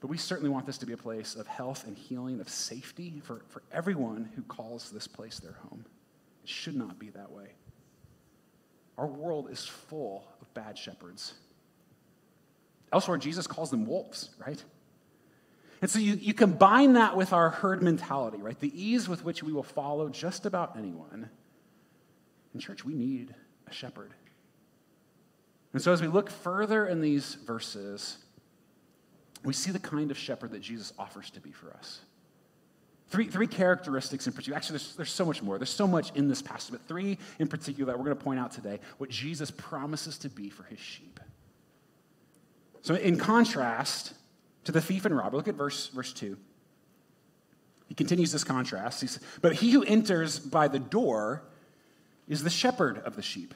But 0.01 0.09
we 0.09 0.19
certainly 0.19 0.51
want 0.51 0.67
this 0.67 0.77
to 0.79 0.87
be 0.87 0.93
a 0.93 0.99
place 0.99 1.35
of 1.35 1.47
health 1.47 1.87
and 1.87 1.97
healing, 1.97 2.41
of 2.41 2.49
safety 2.51 3.23
for, 3.25 3.43
for 3.49 3.63
everyone 3.73 4.31
who 4.37 4.43
calls 4.43 4.91
this 4.91 5.07
place 5.07 5.41
their 5.41 5.57
home. 5.63 5.87
It 6.43 6.49
should 6.49 6.77
not 6.77 6.99
be 6.99 7.09
that 7.11 7.33
way. 7.33 7.53
Our 8.99 9.07
world 9.07 9.49
is 9.51 9.65
full 9.65 10.27
of 10.43 10.53
bad 10.53 10.77
shepherds. 10.77 11.35
Elsewhere, 12.97 13.19
Jesus 13.19 13.47
calls 13.47 13.71
them 13.71 13.85
wolves, 13.85 14.31
right? 14.47 14.65
And 15.83 15.91
so 15.91 15.99
you, 15.99 16.15
you 16.15 16.33
combine 16.33 16.95
that 16.95 17.15
with 17.15 17.35
our 17.35 17.51
herd 17.51 17.83
mentality, 17.83 18.39
right? 18.39 18.59
The 18.59 18.73
ease 18.73 19.07
with 19.07 19.23
which 19.23 19.43
we 19.43 19.53
will 19.53 19.63
follow 19.63 20.09
just 20.09 20.47
about 20.47 20.79
anyone. 20.79 21.29
In 22.55 22.61
church, 22.61 22.87
we 22.87 22.95
need 22.95 23.35
a 23.69 23.73
shepherd. 23.75 24.13
And 25.75 25.83
so 25.83 25.93
as 25.93 26.01
we 26.01 26.09
look 26.09 26.31
further 26.31 26.87
in 26.87 27.03
these 27.03 27.35
verses, 27.35 28.17
we 29.45 29.53
see 29.53 29.73
the 29.73 29.79
kind 29.79 30.11
of 30.11 30.17
shepherd 30.17 30.53
that 30.53 30.63
Jesus 30.63 30.95
offers 30.99 31.29
to 31.33 31.41
be 31.43 31.53
for 31.53 31.75
us. 31.75 32.01
Three, 33.11 33.27
three 33.27 33.47
characteristics 33.47 34.27
in 34.27 34.33
particular. 34.33 34.57
Actually, 34.57 34.79
there's, 34.79 34.97
there's 34.97 35.13
so 35.13 35.27
much 35.27 35.43
more. 35.43 35.59
There's 35.59 35.69
so 35.69 35.87
much 35.87 36.13
in 36.15 36.29
this 36.29 36.41
passage, 36.41 36.73
but 36.73 36.89
three 36.89 37.19
in 37.39 37.47
particular 37.47 37.93
that 37.93 37.99
we're 37.99 38.07
going 38.07 38.17
to 38.17 38.25
point 38.25 38.41
out 38.41 38.53
today 38.53 38.81
what 38.97 39.11
Jesus 39.11 39.51
promises 39.51 40.17
to 40.21 40.31
be 40.31 40.49
for 40.49 40.63
his 40.63 40.79
sheep. 40.79 41.21
So, 42.87 42.95
in 42.95 43.19
contrast 43.19 44.15
to 44.63 44.71
the 44.71 44.81
thief 44.81 45.07
and 45.07 45.17
robber, 45.17 45.37
look 45.37 45.49
at 45.49 45.57
verse, 45.57 45.89
verse 45.89 46.13
2. 46.13 46.37
He 47.89 47.97
continues 47.97 48.31
this 48.31 48.45
contrast. 48.45 49.01
He 49.01 49.09
says, 49.09 49.25
But 49.43 49.55
he 49.55 49.73
who 49.73 49.83
enters 49.83 50.39
by 50.39 50.69
the 50.69 50.79
door 50.79 51.43
is 52.29 52.45
the 52.45 52.49
shepherd 52.49 52.99
of 52.99 53.17
the 53.17 53.23
sheep. 53.23 53.55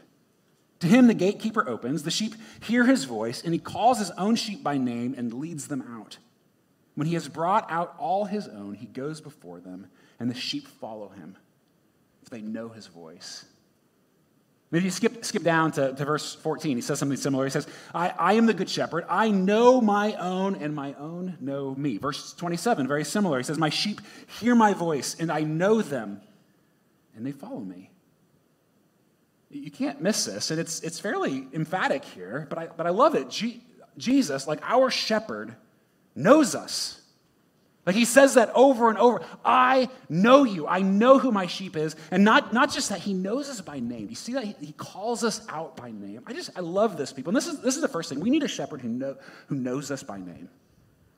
To 0.81 0.89
him, 0.89 1.07
the 1.07 1.15
gatekeeper 1.15 1.69
opens, 1.69 2.03
the 2.03 2.11
sheep 2.11 2.35
hear 2.65 2.87
his 2.87 3.05
voice, 3.05 3.41
and 3.45 3.53
he 3.53 3.61
calls 3.61 4.01
his 4.01 4.11
own 4.19 4.35
sheep 4.35 4.65
by 4.65 4.79
name 4.79 5.15
and 5.17 5.33
leads 5.33 5.69
them 5.69 5.83
out. 5.83 6.19
When 6.97 7.07
he 7.07 7.15
has 7.15 7.29
brought 7.29 7.71
out 7.71 7.95
all 8.01 8.25
his 8.25 8.49
own, 8.49 8.75
he 8.75 8.87
goes 8.87 9.21
before 9.21 9.61
them, 9.61 9.87
and 10.19 10.29
the 10.29 10.35
sheep 10.35 10.67
follow 10.67 11.11
him, 11.11 11.37
for 12.25 12.31
they 12.31 12.43
know 12.43 12.71
his 12.71 12.89
voice. 12.89 13.45
Maybe 14.71 14.85
you 14.85 14.91
skip, 14.91 15.25
skip 15.25 15.43
down 15.43 15.73
to, 15.73 15.93
to 15.93 16.05
verse 16.05 16.35
14. 16.37 16.77
He 16.77 16.81
says 16.81 16.99
something 17.01 17.17
similar. 17.17 17.45
He 17.45 17.51
says, 17.51 17.67
I, 17.93 18.11
I 18.11 18.33
am 18.35 18.47
the 18.47 18.55
good 18.55 18.71
shepherd. 18.71 19.05
I 19.09 19.31
know 19.31 19.81
my 19.81 20.15
own, 20.15 20.55
and 20.55 20.75
my 20.75 20.95
own 20.95 21.37
know 21.41 21.75
me. 21.75 21.99
Verse 21.99 22.35
27, 22.35 22.87
very 22.87 23.05
similar. 23.05 23.39
He 23.39 23.45
says, 23.45 23.59
My 23.59 23.69
sheep 23.69 24.01
hear 24.39 24.55
my 24.55 24.73
voice, 24.73 25.17
and 25.19 25.33
I 25.33 25.41
know 25.41 25.83
them, 25.83 26.21
and 27.17 27.27
they 27.27 27.33
follow 27.33 27.59
me. 27.59 27.91
You 29.51 29.73
can't 29.73 30.01
miss 30.01 30.27
this, 30.27 30.53
and 30.53 30.61
it's, 30.61 30.81
it's 30.81 31.01
fairly 31.01 31.49
emphatic 31.53 32.05
here, 32.05 32.47
but 32.49 32.59
I, 32.59 32.67
but 32.69 32.87
I 32.87 32.91
love 32.91 33.17
it. 33.17 33.29
G- 33.31 33.61
Jesus, 33.99 34.47
like 34.47 34.61
our 34.63 34.89
shepherd, 34.89 35.57
knows 36.15 36.55
us. 36.55 37.00
Like 37.87 37.97
he 37.97 38.05
says 38.05 38.35
that 38.35 38.51
over 38.55 38.91
and 38.91 38.99
over. 38.99 39.25
I 39.45 39.89
know 40.09 40.45
you. 40.45 40.67
I 40.67 40.81
know 40.83 41.19
who 41.19 41.33
my 41.33 41.47
sheep 41.47 41.77
is. 41.77 41.97
And 42.11 42.25
not, 42.25 42.53
not 42.53 42.71
just 42.71 42.91
that, 42.91 43.01
he 43.01 43.15
knows 43.15 43.49
us 43.49 43.61
by 43.61 43.81
name. 43.81 44.09
You 44.11 44.15
see 44.15 44.35
that? 44.35 44.45
He, 44.45 44.55
he, 44.61 44.73
calls 44.73 45.25
us 45.25 45.45
out 45.49 45.77
by 45.77 45.91
name. 45.91 46.23
I 46.27 46.35
just, 46.35 46.51
I 46.55 46.61
love 46.61 46.97
this, 46.97 47.13
people. 47.13 47.31
And 47.31 47.37
this 47.37 47.47
is, 47.47 47.61
this 47.63 47.77
is 47.77 47.83
the 47.83 47.89
first 47.89 48.11
thing. 48.11 48.21
We 48.21 48.31
need 48.31 48.43
a 48.43 48.49
shepherd 48.49 48.83
who, 48.83 48.89
know, 48.89 49.17
who 49.47 49.55
knows 49.55 49.91
us 49.91 50.03
by 50.03 50.19
name, 50.19 50.51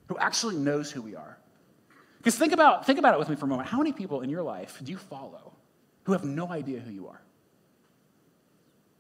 who 0.06 0.16
actually 0.18 0.56
knows 0.56 0.90
who 0.90 1.02
we 1.02 1.16
are. 1.16 1.36
Because 2.18 2.36
think 2.36 2.52
about, 2.52 2.86
think 2.86 3.00
about 3.00 3.14
it 3.14 3.18
with 3.18 3.28
me 3.28 3.34
for 3.34 3.46
a 3.46 3.48
moment. 3.48 3.68
How 3.68 3.78
many 3.78 3.92
people 3.92 4.20
in 4.20 4.30
your 4.30 4.42
life 4.42 4.80
do 4.82 4.92
you 4.92 4.98
follow 4.98 5.52
who 6.04 6.12
have 6.12 6.24
no 6.24 6.48
idea 6.48 6.78
who 6.78 6.92
you 6.92 7.08
are? 7.08 7.20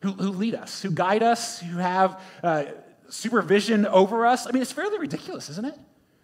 who, 0.02 0.12
who 0.12 0.30
lead 0.30 0.54
us, 0.54 0.82
who 0.82 0.90
guide 0.90 1.22
us, 1.22 1.60
who 1.60 1.78
have 1.78 2.20
uh, 2.42 2.64
supervision 3.08 3.86
over 3.86 4.26
us. 4.26 4.46
I 4.46 4.50
mean, 4.50 4.62
it's 4.62 4.72
fairly 4.72 4.98
ridiculous, 4.98 5.48
isn't 5.48 5.64
it? 5.64 5.74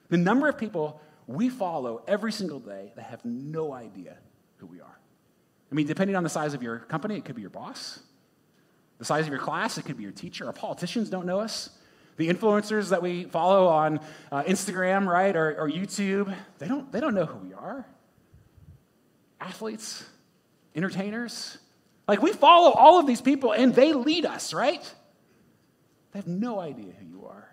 The 0.08 0.16
number 0.16 0.48
of 0.48 0.58
people 0.58 1.00
we 1.28 1.50
follow 1.50 2.02
every 2.08 2.32
single 2.32 2.58
day 2.58 2.90
that 2.96 3.02
have 3.02 3.24
no 3.24 3.72
idea 3.72 4.16
who 4.56 4.66
we 4.66 4.80
are. 4.80 4.98
I 5.70 5.74
mean, 5.74 5.86
depending 5.86 6.16
on 6.16 6.24
the 6.24 6.30
size 6.30 6.54
of 6.54 6.62
your 6.62 6.78
company, 6.78 7.16
it 7.16 7.24
could 7.26 7.36
be 7.36 7.42
your 7.42 7.50
boss. 7.50 8.00
The 8.98 9.04
size 9.04 9.26
of 9.26 9.30
your 9.30 9.38
class, 9.38 9.76
it 9.78 9.84
could 9.84 9.98
be 9.98 10.02
your 10.02 10.12
teacher. 10.12 10.46
Our 10.46 10.54
politicians 10.54 11.10
don't 11.10 11.26
know 11.26 11.38
us. 11.38 11.70
The 12.16 12.28
influencers 12.28 12.88
that 12.88 13.02
we 13.02 13.24
follow 13.24 13.68
on 13.68 14.00
uh, 14.32 14.42
Instagram, 14.44 15.06
right, 15.06 15.36
or, 15.36 15.60
or 15.60 15.70
YouTube, 15.70 16.34
they 16.58 16.66
don't, 16.66 16.90
they 16.90 16.98
don't 16.98 17.14
know 17.14 17.26
who 17.26 17.38
we 17.46 17.52
are. 17.52 17.86
Athletes, 19.38 20.04
entertainers, 20.74 21.58
like 22.08 22.22
we 22.22 22.32
follow 22.32 22.72
all 22.72 22.98
of 22.98 23.06
these 23.06 23.20
people 23.20 23.52
and 23.52 23.74
they 23.74 23.92
lead 23.92 24.24
us, 24.24 24.54
right? 24.54 24.82
They 26.12 26.18
have 26.18 26.26
no 26.26 26.58
idea 26.58 26.92
who 26.98 27.06
you 27.06 27.26
are. 27.26 27.48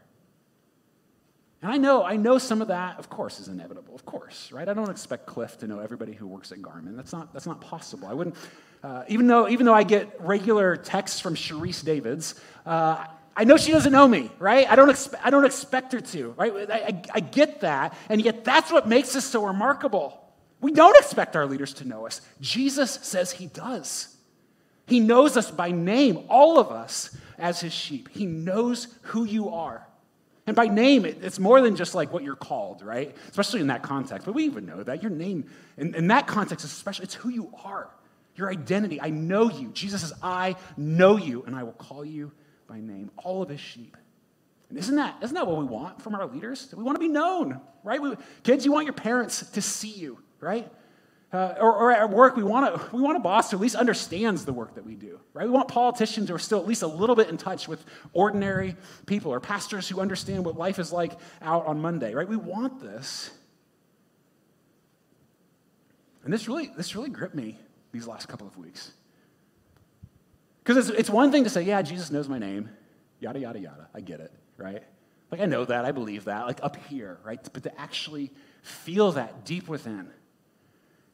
And 1.65 1.73
I 1.73 1.77
know, 1.77 2.03
I 2.03 2.15
know 2.15 2.37
some 2.37 2.61
of 2.61 2.67
that, 2.67 2.99
of 2.99 3.09
course, 3.09 3.39
is 3.39 3.47
inevitable, 3.47 3.95
of 3.95 4.05
course, 4.05 4.51
right? 4.51 4.69
I 4.69 4.75
don't 4.75 4.91
expect 4.91 5.25
Cliff 5.25 5.57
to 5.57 5.67
know 5.67 5.79
everybody 5.79 6.13
who 6.13 6.27
works 6.27 6.51
at 6.51 6.59
Garmin. 6.59 6.95
That's 6.95 7.11
not, 7.11 7.33
that's 7.33 7.47
not 7.47 7.59
possible. 7.59 8.07
I 8.07 8.13
wouldn't, 8.13 8.35
uh, 8.83 9.05
even, 9.07 9.25
though, 9.25 9.49
even 9.49 9.65
though 9.65 9.73
I 9.73 9.81
get 9.81 10.15
regular 10.21 10.77
texts 10.77 11.19
from 11.19 11.33
Sharice 11.33 11.83
Davids, 11.83 12.39
uh, 12.67 13.07
I 13.35 13.45
know 13.45 13.57
she 13.57 13.71
doesn't 13.71 13.91
know 13.91 14.07
me, 14.07 14.29
right? 14.37 14.69
I 14.69 14.75
don't, 14.75 14.89
expe- 14.89 15.19
I 15.23 15.31
don't 15.31 15.43
expect 15.43 15.93
her 15.93 16.01
to, 16.01 16.35
right? 16.37 16.69
I, 16.69 16.75
I, 16.75 17.01
I 17.15 17.19
get 17.21 17.61
that, 17.61 17.97
and 18.09 18.21
yet 18.21 18.45
that's 18.45 18.71
what 18.71 18.87
makes 18.87 19.15
us 19.15 19.25
so 19.25 19.43
remarkable. 19.43 20.23
We 20.61 20.71
don't 20.71 20.95
expect 20.97 21.35
our 21.35 21.47
leaders 21.47 21.73
to 21.75 21.87
know 21.87 22.05
us. 22.05 22.21
Jesus 22.41 22.91
says 22.91 23.31
he 23.31 23.47
does. 23.47 24.15
He 24.85 24.99
knows 24.99 25.35
us 25.35 25.49
by 25.49 25.71
name, 25.71 26.25
all 26.29 26.59
of 26.59 26.69
us, 26.69 27.17
as 27.39 27.59
his 27.59 27.73
sheep. 27.73 28.09
He 28.11 28.27
knows 28.27 28.87
who 29.01 29.25
you 29.25 29.49
are. 29.49 29.87
And 30.47 30.55
by 30.55 30.67
name, 30.67 31.05
it's 31.05 31.39
more 31.39 31.59
than 31.61 31.75
just 31.75 31.95
like 31.95 32.13
what 32.13 32.23
you're 32.23 32.35
called, 32.35 32.83
right? 32.83 33.15
Especially 33.29 33.61
in 33.61 33.67
that 33.67 33.81
context. 33.81 34.25
But 34.25 34.35
we 34.35 34.43
even 34.43 34.65
know 34.65 34.83
that. 34.83 35.01
Your 35.01 35.09
name, 35.09 35.49
in, 35.77 35.95
in 35.95 36.07
that 36.07 36.27
context, 36.27 36.63
especially, 36.63 37.05
it's 37.05 37.15
who 37.15 37.29
you 37.29 37.51
are, 37.63 37.89
your 38.35 38.51
identity. 38.51 39.01
I 39.01 39.09
know 39.09 39.49
you. 39.49 39.69
Jesus 39.69 40.01
says, 40.01 40.13
I 40.21 40.55
know 40.77 41.17
you, 41.17 41.43
and 41.43 41.55
I 41.55 41.63
will 41.63 41.73
call 41.73 42.05
you 42.05 42.31
by 42.67 42.79
name. 42.79 43.09
All 43.17 43.41
of 43.41 43.49
his 43.49 43.59
sheep. 43.59 43.97
And 44.69 44.77
isn't 44.77 44.95
that, 44.95 45.17
isn't 45.23 45.35
that 45.35 45.47
what 45.47 45.57
we 45.57 45.65
want 45.65 46.01
from 46.01 46.13
our 46.15 46.27
leaders? 46.27 46.73
We 46.75 46.83
want 46.83 46.95
to 46.95 46.99
be 46.99 47.07
known, 47.07 47.59
right? 47.83 48.01
We, 48.01 48.15
kids, 48.43 48.65
you 48.65 48.71
want 48.71 48.85
your 48.85 48.93
parents 48.93 49.49
to 49.51 49.61
see 49.61 49.91
you, 49.91 50.19
right? 50.39 50.71
Uh, 51.35 51.53
or, 51.59 51.75
or, 51.75 51.91
at 51.91 52.09
work, 52.09 52.37
we 52.37 52.43
want, 52.43 52.65
a, 52.65 52.95
we 52.95 53.01
want 53.01 53.17
a 53.17 53.19
boss 53.19 53.51
who 53.51 53.57
at 53.57 53.61
least 53.61 53.75
understands 53.75 54.45
the 54.45 54.53
work 54.53 54.75
that 54.75 54.85
we 54.85 54.95
do, 54.95 55.19
right? 55.33 55.43
We 55.43 55.51
want 55.51 55.67
politicians 55.67 56.29
who 56.29 56.35
are 56.35 56.39
still 56.39 56.59
at 56.59 56.65
least 56.65 56.81
a 56.81 56.87
little 56.87 57.13
bit 57.13 57.27
in 57.27 57.35
touch 57.35 57.67
with 57.67 57.83
ordinary 58.13 58.77
people, 59.05 59.33
or 59.33 59.41
pastors 59.41 59.89
who 59.89 59.99
understand 59.99 60.45
what 60.45 60.57
life 60.57 60.79
is 60.79 60.93
like 60.93 61.11
out 61.41 61.65
on 61.65 61.81
Monday, 61.81 62.13
right? 62.13 62.25
We 62.25 62.37
want 62.37 62.79
this. 62.79 63.31
And 66.23 66.31
this 66.31 66.47
really, 66.47 66.71
this 66.77 66.95
really 66.95 67.09
gripped 67.09 67.35
me 67.35 67.59
these 67.91 68.07
last 68.07 68.29
couple 68.29 68.47
of 68.47 68.55
weeks. 68.55 68.93
Because 70.63 70.87
it's, 70.89 70.97
it's 70.97 71.09
one 71.09 71.33
thing 71.33 71.43
to 71.43 71.49
say, 71.49 71.63
yeah, 71.63 71.81
Jesus 71.81 72.11
knows 72.11 72.29
my 72.29 72.39
name, 72.39 72.69
yada, 73.19 73.41
yada, 73.41 73.59
yada. 73.59 73.89
I 73.93 73.99
get 73.99 74.21
it, 74.21 74.31
right? 74.55 74.83
Like, 75.33 75.41
I 75.41 75.47
know 75.47 75.65
that, 75.65 75.83
I 75.83 75.91
believe 75.91 76.23
that, 76.25 76.45
like 76.45 76.61
up 76.63 76.77
here, 76.87 77.19
right? 77.25 77.45
But 77.51 77.63
to 77.63 77.77
actually 77.77 78.31
feel 78.61 79.11
that 79.11 79.43
deep 79.43 79.67
within 79.67 80.07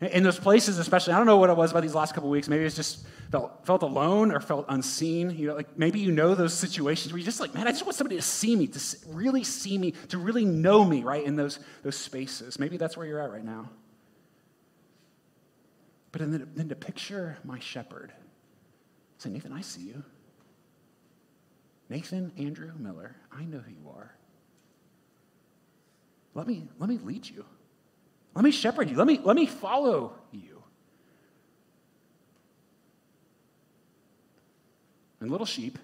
in 0.02 0.24
those 0.24 0.40
places, 0.40 0.80
especially, 0.80 1.14
I 1.14 1.18
don't 1.18 1.28
know 1.28 1.38
what 1.38 1.52
it 1.52 1.56
was 1.56 1.72
about 1.72 1.84
these 1.84 1.94
last 1.94 2.16
couple 2.16 2.30
weeks. 2.30 2.48
Maybe 2.48 2.64
it's 2.64 2.76
just 2.76 3.06
felt, 3.32 3.66
felt 3.66 3.84
alone 3.84 4.32
or 4.32 4.40
felt 4.40 4.66
unseen. 4.68 5.30
You 5.30 5.50
know, 5.50 5.56
like 5.56 5.78
maybe 5.78 6.00
you 6.00 6.12
know 6.12 6.34
those 6.34 6.56
situations 6.56 7.14
where 7.14 7.20
you're 7.20 7.26
just 7.26 7.40
like, 7.40 7.54
man, 7.54 7.68
I 7.68 7.72
just 7.72 7.86
want 7.86 7.96
somebody 7.96 8.16
to 8.16 8.22
see 8.22 8.56
me, 8.56 8.66
to 8.68 8.80
really 9.10 9.44
see 9.44 9.78
me, 9.78 9.92
to 10.10 10.18
really 10.18 10.44
know 10.44 10.84
me, 10.84 11.04
right, 11.04 11.24
in 11.24 11.36
those, 11.36 11.60
those 11.84 11.96
spaces. 11.96 12.58
Maybe 12.58 12.78
that's 12.78 12.98
where 12.98 13.06
you're 13.06 13.20
at 13.20 13.32
right 13.32 13.46
now. 13.46 13.70
But 16.12 16.22
then, 16.22 16.50
then 16.56 16.70
to 16.70 16.76
picture 16.76 17.38
my 17.44 17.60
shepherd, 17.60 18.12
say, 19.20 19.30
Nathan, 19.30 19.54
I 19.54 19.62
see 19.62 19.82
you. 19.82 20.04
Nathan 21.90 22.32
Andrew 22.38 22.72
Miller, 22.80 23.16
I 23.32 23.44
know 23.44 23.60
who 23.60 23.72
you 23.72 23.90
are. 23.94 24.16
Let 26.34 26.48
me, 26.48 26.70
let 26.80 26.90
me 26.90 26.98
lead 26.98 27.30
you. 27.30 27.46
Let 28.34 28.44
me 28.44 28.52
shepherd 28.52 28.90
you. 28.90 28.96
Let 28.96 29.08
me, 29.08 29.20
let 29.24 29.36
me 29.36 29.46
follow 29.46 30.14
you. 30.32 30.64
And 35.20 35.30
little 35.30 35.46
sheep, 35.46 35.78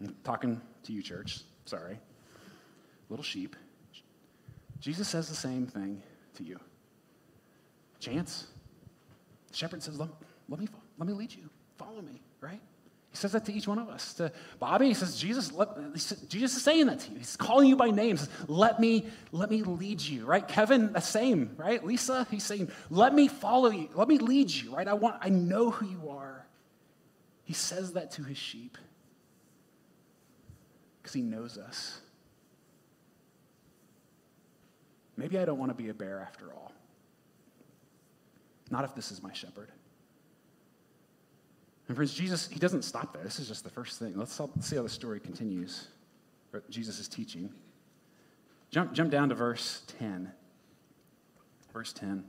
I'm 0.00 0.16
talking 0.24 0.60
to 0.84 0.92
you, 0.92 1.02
church, 1.02 1.40
sorry. 1.66 1.98
Little 3.10 3.24
sheep, 3.24 3.54
Jesus 4.80 5.08
says 5.08 5.28
the 5.28 5.34
same 5.34 5.66
thing 5.66 6.02
to 6.36 6.44
you. 6.44 6.58
Chance, 7.98 8.46
the 9.50 9.56
shepherd 9.56 9.82
says, 9.82 9.98
let, 9.98 10.08
let, 10.48 10.58
me, 10.58 10.68
let 10.96 11.06
me 11.06 11.12
lead 11.12 11.32
you. 11.32 11.50
Follow 11.76 12.00
me, 12.00 12.22
right? 12.40 12.60
He 13.10 13.16
says 13.16 13.32
that 13.32 13.44
to 13.46 13.52
each 13.52 13.66
one 13.66 13.78
of 13.78 13.88
us. 13.88 14.14
To 14.14 14.30
Bobby, 14.60 14.86
he 14.86 14.94
says, 14.94 15.18
Jesus, 15.18 15.52
let, 15.52 15.68
Jesus 16.28 16.56
is 16.56 16.62
saying 16.62 16.86
that 16.86 17.00
to 17.00 17.10
you. 17.10 17.18
He's 17.18 17.36
calling 17.36 17.68
you 17.68 17.74
by 17.74 17.90
name. 17.90 18.18
Let 18.46 18.78
me, 18.78 19.06
let 19.32 19.50
me 19.50 19.62
lead 19.62 20.00
you, 20.00 20.24
right? 20.24 20.46
Kevin, 20.46 20.92
the 20.92 21.00
same, 21.00 21.54
right? 21.56 21.84
Lisa, 21.84 22.26
he's 22.30 22.44
saying, 22.44 22.70
let 22.88 23.12
me 23.12 23.26
follow 23.26 23.70
you. 23.70 23.88
Let 23.94 24.06
me 24.06 24.18
lead 24.18 24.50
you, 24.50 24.74
right? 24.76 24.86
I 24.86 24.94
want, 24.94 25.16
I 25.20 25.28
know 25.28 25.70
who 25.70 25.86
you 25.86 26.10
are. 26.10 26.46
He 27.42 27.52
says 27.52 27.94
that 27.94 28.12
to 28.12 28.22
his 28.22 28.38
sheep 28.38 28.78
because 31.02 31.12
he 31.12 31.22
knows 31.22 31.58
us. 31.58 32.00
Maybe 35.16 35.36
I 35.36 35.44
don't 35.44 35.58
want 35.58 35.70
to 35.70 35.74
be 35.74 35.88
a 35.88 35.94
bear 35.94 36.20
after 36.20 36.52
all. 36.52 36.70
Not 38.70 38.84
if 38.84 38.94
this 38.94 39.10
is 39.10 39.20
my 39.20 39.32
shepherd. 39.32 39.68
And 41.90 41.96
friends, 41.96 42.14
Jesus, 42.14 42.46
he 42.46 42.60
doesn't 42.60 42.82
stop 42.82 43.12
there. 43.12 43.24
This 43.24 43.40
is 43.40 43.48
just 43.48 43.64
the 43.64 43.70
first 43.70 43.98
thing. 43.98 44.16
Let's 44.16 44.40
see 44.60 44.76
how 44.76 44.82
the 44.84 44.88
story 44.88 45.18
continues. 45.18 45.88
Jesus 46.68 47.00
is 47.00 47.08
teaching. 47.08 47.52
Jump, 48.70 48.92
jump 48.92 49.10
down 49.10 49.28
to 49.30 49.34
verse 49.34 49.82
10. 49.98 50.30
Verse 51.72 51.92
10. 51.92 52.22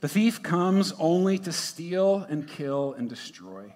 The 0.00 0.08
thief 0.08 0.42
comes 0.42 0.92
only 0.98 1.38
to 1.38 1.52
steal 1.52 2.26
and 2.28 2.48
kill 2.48 2.92
and 2.94 3.08
destroy. 3.08 3.72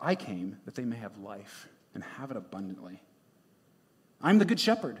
I 0.00 0.14
came 0.14 0.58
that 0.64 0.76
they 0.76 0.84
may 0.84 0.98
have 0.98 1.18
life 1.18 1.66
and 1.92 2.04
have 2.04 2.30
it 2.30 2.36
abundantly. 2.36 3.02
I'm 4.22 4.38
the 4.38 4.44
good 4.44 4.60
shepherd. 4.60 5.00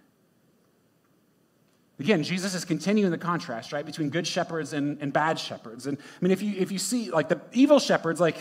Again, 2.01 2.23
Jesus 2.23 2.55
is 2.55 2.65
continuing 2.65 3.11
the 3.11 3.17
contrast, 3.17 3.71
right, 3.71 3.85
between 3.85 4.09
good 4.09 4.25
shepherds 4.25 4.73
and, 4.73 4.97
and 5.01 5.13
bad 5.13 5.37
shepherds. 5.37 5.85
And 5.85 5.99
I 5.99 6.01
mean, 6.19 6.31
if 6.31 6.41
you, 6.41 6.55
if 6.57 6.71
you 6.71 6.79
see, 6.79 7.11
like, 7.11 7.29
the 7.29 7.39
evil 7.53 7.77
shepherds, 7.77 8.19
like, 8.19 8.37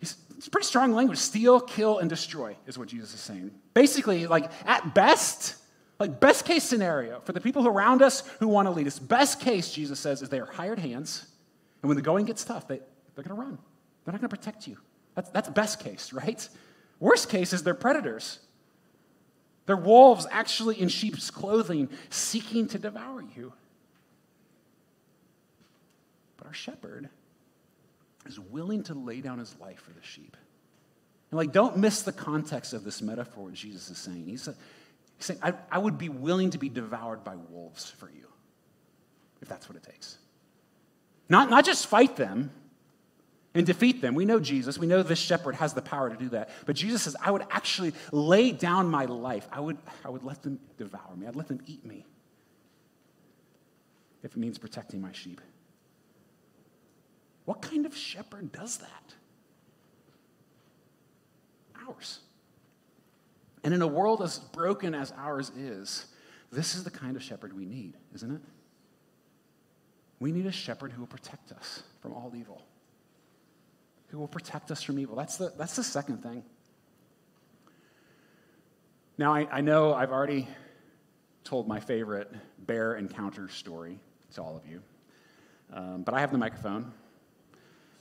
it's 0.00 0.48
pretty 0.48 0.66
strong 0.66 0.92
language 0.92 1.18
steal, 1.18 1.60
kill, 1.60 1.98
and 1.98 2.08
destroy 2.08 2.56
is 2.66 2.78
what 2.78 2.88
Jesus 2.88 3.12
is 3.12 3.20
saying. 3.20 3.50
Basically, 3.74 4.26
like, 4.26 4.50
at 4.64 4.94
best, 4.94 5.56
like, 6.00 6.20
best 6.20 6.46
case 6.46 6.64
scenario 6.64 7.20
for 7.20 7.32
the 7.32 7.40
people 7.40 7.68
around 7.68 8.00
us 8.00 8.22
who 8.38 8.48
want 8.48 8.66
to 8.66 8.70
lead 8.72 8.86
us, 8.86 8.98
best 8.98 9.40
case, 9.40 9.70
Jesus 9.70 10.00
says, 10.00 10.22
is 10.22 10.30
they 10.30 10.40
are 10.40 10.46
hired 10.46 10.78
hands. 10.78 11.26
And 11.82 11.88
when 11.90 11.96
the 11.96 12.02
going 12.02 12.24
gets 12.24 12.44
tough, 12.44 12.66
they, 12.66 12.80
they're 13.14 13.24
going 13.24 13.36
to 13.36 13.42
run. 13.42 13.58
They're 14.04 14.12
not 14.12 14.22
going 14.22 14.30
to 14.30 14.36
protect 14.36 14.66
you. 14.66 14.78
That's, 15.14 15.28
that's 15.30 15.50
best 15.50 15.80
case, 15.80 16.14
right? 16.14 16.48
Worst 16.98 17.28
case 17.28 17.52
is 17.52 17.62
they're 17.62 17.74
predators. 17.74 18.38
They're 19.66 19.76
wolves 19.76 20.26
actually 20.30 20.80
in 20.80 20.88
sheep's 20.88 21.30
clothing, 21.30 21.88
seeking 22.08 22.68
to 22.68 22.78
devour 22.78 23.22
you. 23.36 23.52
But 26.36 26.46
our 26.46 26.54
shepherd 26.54 27.08
is 28.26 28.38
willing 28.38 28.84
to 28.84 28.94
lay 28.94 29.20
down 29.20 29.38
his 29.38 29.54
life 29.60 29.80
for 29.80 29.92
the 29.92 30.02
sheep. 30.02 30.36
And 31.30 31.38
like, 31.38 31.52
don't 31.52 31.76
miss 31.76 32.02
the 32.02 32.12
context 32.12 32.72
of 32.72 32.84
this 32.84 33.02
metaphor, 33.02 33.44
what 33.44 33.54
Jesus 33.54 33.90
is 33.90 33.98
saying. 33.98 34.26
He's, 34.26 34.46
uh, 34.46 34.54
he's 35.16 35.26
saying, 35.26 35.40
I, 35.42 35.54
I 35.70 35.78
would 35.78 35.98
be 35.98 36.08
willing 36.08 36.50
to 36.50 36.58
be 36.58 36.68
devoured 36.68 37.24
by 37.24 37.34
wolves 37.50 37.90
for 37.90 38.08
you, 38.08 38.28
if 39.42 39.48
that's 39.48 39.68
what 39.68 39.76
it 39.76 39.82
takes. 39.82 40.18
Not, 41.28 41.50
not 41.50 41.64
just 41.64 41.88
fight 41.88 42.14
them, 42.14 42.52
and 43.56 43.66
defeat 43.66 44.02
them. 44.02 44.14
We 44.14 44.26
know 44.26 44.38
Jesus. 44.38 44.76
We 44.76 44.86
know 44.86 45.02
this 45.02 45.18
shepherd 45.18 45.54
has 45.54 45.72
the 45.72 45.80
power 45.80 46.10
to 46.10 46.16
do 46.16 46.28
that. 46.30 46.50
But 46.66 46.76
Jesus 46.76 47.02
says, 47.02 47.16
I 47.20 47.30
would 47.30 47.44
actually 47.50 47.94
lay 48.12 48.52
down 48.52 48.88
my 48.88 49.06
life. 49.06 49.48
I 49.50 49.60
would, 49.60 49.78
I 50.04 50.10
would 50.10 50.22
let 50.22 50.42
them 50.42 50.60
devour 50.76 51.16
me. 51.16 51.26
I'd 51.26 51.36
let 51.36 51.48
them 51.48 51.60
eat 51.66 51.84
me 51.84 52.04
if 54.22 54.32
it 54.32 54.36
means 54.36 54.58
protecting 54.58 55.00
my 55.00 55.12
sheep. 55.12 55.40
What 57.46 57.62
kind 57.62 57.86
of 57.86 57.96
shepherd 57.96 58.52
does 58.52 58.76
that? 58.78 59.14
Ours. 61.88 62.18
And 63.64 63.72
in 63.72 63.80
a 63.80 63.86
world 63.86 64.20
as 64.20 64.38
broken 64.38 64.94
as 64.94 65.12
ours 65.16 65.50
is, 65.56 66.06
this 66.52 66.74
is 66.74 66.84
the 66.84 66.90
kind 66.90 67.16
of 67.16 67.22
shepherd 67.22 67.56
we 67.56 67.64
need, 67.64 67.94
isn't 68.14 68.34
it? 68.34 68.40
We 70.20 70.30
need 70.32 70.46
a 70.46 70.52
shepherd 70.52 70.92
who 70.92 71.00
will 71.00 71.06
protect 71.06 71.52
us 71.52 71.84
from 72.02 72.12
all 72.12 72.32
evil 72.36 72.65
who 74.16 74.20
will 74.20 74.28
protect 74.28 74.70
us 74.70 74.82
from 74.82 74.98
evil. 74.98 75.14
That's 75.14 75.36
the, 75.36 75.52
that's 75.58 75.76
the 75.76 75.84
second 75.84 76.22
thing. 76.22 76.42
Now, 79.18 79.34
I, 79.34 79.46
I 79.52 79.60
know 79.60 79.92
I've 79.92 80.10
already 80.10 80.48
told 81.44 81.68
my 81.68 81.80
favorite 81.80 82.32
bear 82.58 82.94
encounter 82.94 83.50
story 83.50 83.98
to 84.34 84.42
all 84.42 84.56
of 84.56 84.66
you, 84.66 84.80
um, 85.70 86.00
but 86.00 86.14
I 86.14 86.20
have 86.20 86.32
the 86.32 86.38
microphone. 86.38 86.94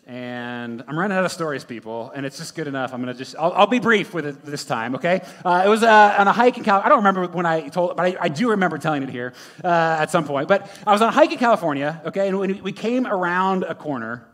And 0.08 0.86
I'm 0.88 0.98
running 0.98 1.18
out 1.18 1.26
of 1.26 1.34
stories, 1.34 1.66
people, 1.66 2.12
and 2.16 2.26
it's 2.26 2.38
just 2.38 2.56
good 2.56 2.68
enough. 2.68 2.94
I'm 2.94 3.02
gonna 3.02 3.14
just, 3.14 3.36
I'll, 3.38 3.52
I'll 3.52 3.68
be 3.68 3.80
brief 3.80 4.14
with 4.14 4.26
it 4.26 4.46
this 4.46 4.64
time, 4.64 4.96
okay? 4.96 5.22
Uh, 5.44 5.64
it 5.66 5.70
was 5.70 5.84
uh, 5.84 6.16
on 6.18 6.30
a 6.30 6.32
hike 6.32 6.58
in 6.58 6.64
California. 6.64 6.86
I 6.86 6.90
don't 6.90 7.00
remember 7.00 7.28
when 7.28 7.46
I 7.46 7.68
told 7.68 7.92
it, 7.92 7.98
but 7.98 8.06
I, 8.06 8.16
I 8.22 8.30
do 8.30 8.52
remember 8.52 8.78
telling 8.78 9.04
it 9.04 9.10
here 9.10 9.34
uh, 9.66 9.98
at 10.00 10.12
some 10.12 10.24
point. 10.24 10.48
But 10.48 10.72
I 10.88 10.94
was 10.94 11.02
on 11.02 11.10
a 11.10 11.12
hike 11.12 11.34
in 11.34 11.40
California, 11.40 12.02
okay, 12.06 12.30
and 12.30 12.40
when 12.40 12.64
we 12.64 12.72
came 12.72 13.06
around 13.06 13.64
a 13.64 13.76
corner, 13.76 14.26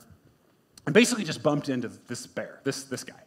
and 0.86 0.94
basically 0.94 1.24
just 1.24 1.44
bumped 1.44 1.70
into 1.70 1.90
this 2.08 2.26
bear, 2.28 2.60
this, 2.64 2.84
this 2.84 3.04
guy. 3.04 3.22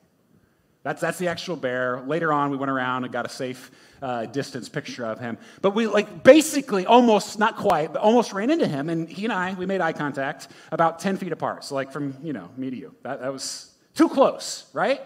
That's, 0.85 1.01
that's 1.01 1.19
the 1.19 1.29
actual 1.29 1.57
bear. 1.57 2.03
Later 2.03 2.31
on, 2.31 2.51
we 2.51 2.59
went 2.59 2.71
around 2.71 3.05
and 3.05 3.13
got 3.13 3.25
a 3.25 3.29
safe 3.31 3.71
uh, 4.03 4.27
distance 4.27 4.69
picture 4.69 5.07
of 5.07 5.19
him. 5.19 5.39
But 5.63 5.75
we, 5.75 5.87
like, 5.87 6.23
basically 6.23 6.85
almost, 6.85 7.39
not 7.39 7.57
quite, 7.57 7.95
but 7.95 8.03
almost 8.03 8.35
ran 8.35 8.51
into 8.51 8.67
him. 8.67 8.91
And 8.91 9.09
he 9.09 9.25
and 9.25 9.33
I, 9.33 9.55
we 9.55 9.65
made 9.65 9.81
eye 9.81 9.95
contact 9.95 10.49
about 10.71 10.99
10 10.99 11.17
feet 11.17 11.33
apart. 11.33 11.65
So, 11.65 11.75
like, 11.75 11.91
from, 11.91 12.15
you 12.23 12.35
know, 12.35 12.51
me 12.59 12.69
to 12.69 12.77
you. 12.77 12.95
That, 13.03 13.23
that 13.23 13.33
was 13.33 13.73
too 13.95 14.11
close, 14.11 14.67
right? 14.75 15.01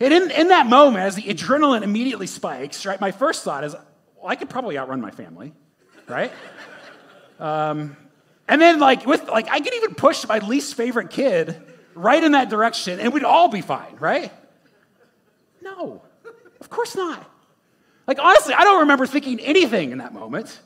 And 0.00 0.12
in, 0.12 0.30
in 0.32 0.48
that 0.48 0.66
moment, 0.66 1.04
as 1.04 1.14
the 1.14 1.22
adrenaline 1.22 1.82
immediately 1.82 2.26
spikes, 2.26 2.84
right, 2.84 3.00
my 3.00 3.12
first 3.12 3.44
thought 3.44 3.62
is, 3.62 3.74
well, 3.74 4.26
I 4.26 4.34
could 4.34 4.50
probably 4.50 4.76
outrun 4.76 5.00
my 5.00 5.12
family, 5.12 5.52
right? 6.08 6.32
um, 7.38 7.96
and 8.48 8.60
then, 8.60 8.80
like, 8.80 9.04
with, 9.06 9.28
like, 9.28 9.48
I 9.50 9.60
could 9.60 9.74
even 9.74 9.94
push 9.94 10.26
my 10.26 10.38
least 10.38 10.74
favorite 10.74 11.10
kid 11.10 11.60
right 11.94 12.22
in 12.22 12.32
that 12.32 12.48
direction 12.48 12.98
and 12.98 13.12
we'd 13.12 13.24
all 13.24 13.48
be 13.48 13.60
fine, 13.60 13.96
right? 13.98 14.32
No, 15.62 16.02
of 16.60 16.70
course 16.70 16.96
not. 16.96 17.24
Like, 18.06 18.18
honestly, 18.18 18.54
I 18.54 18.62
don't 18.62 18.80
remember 18.80 19.06
thinking 19.06 19.38
anything 19.40 19.90
in 19.90 19.98
that 19.98 20.14
moment, 20.14 20.58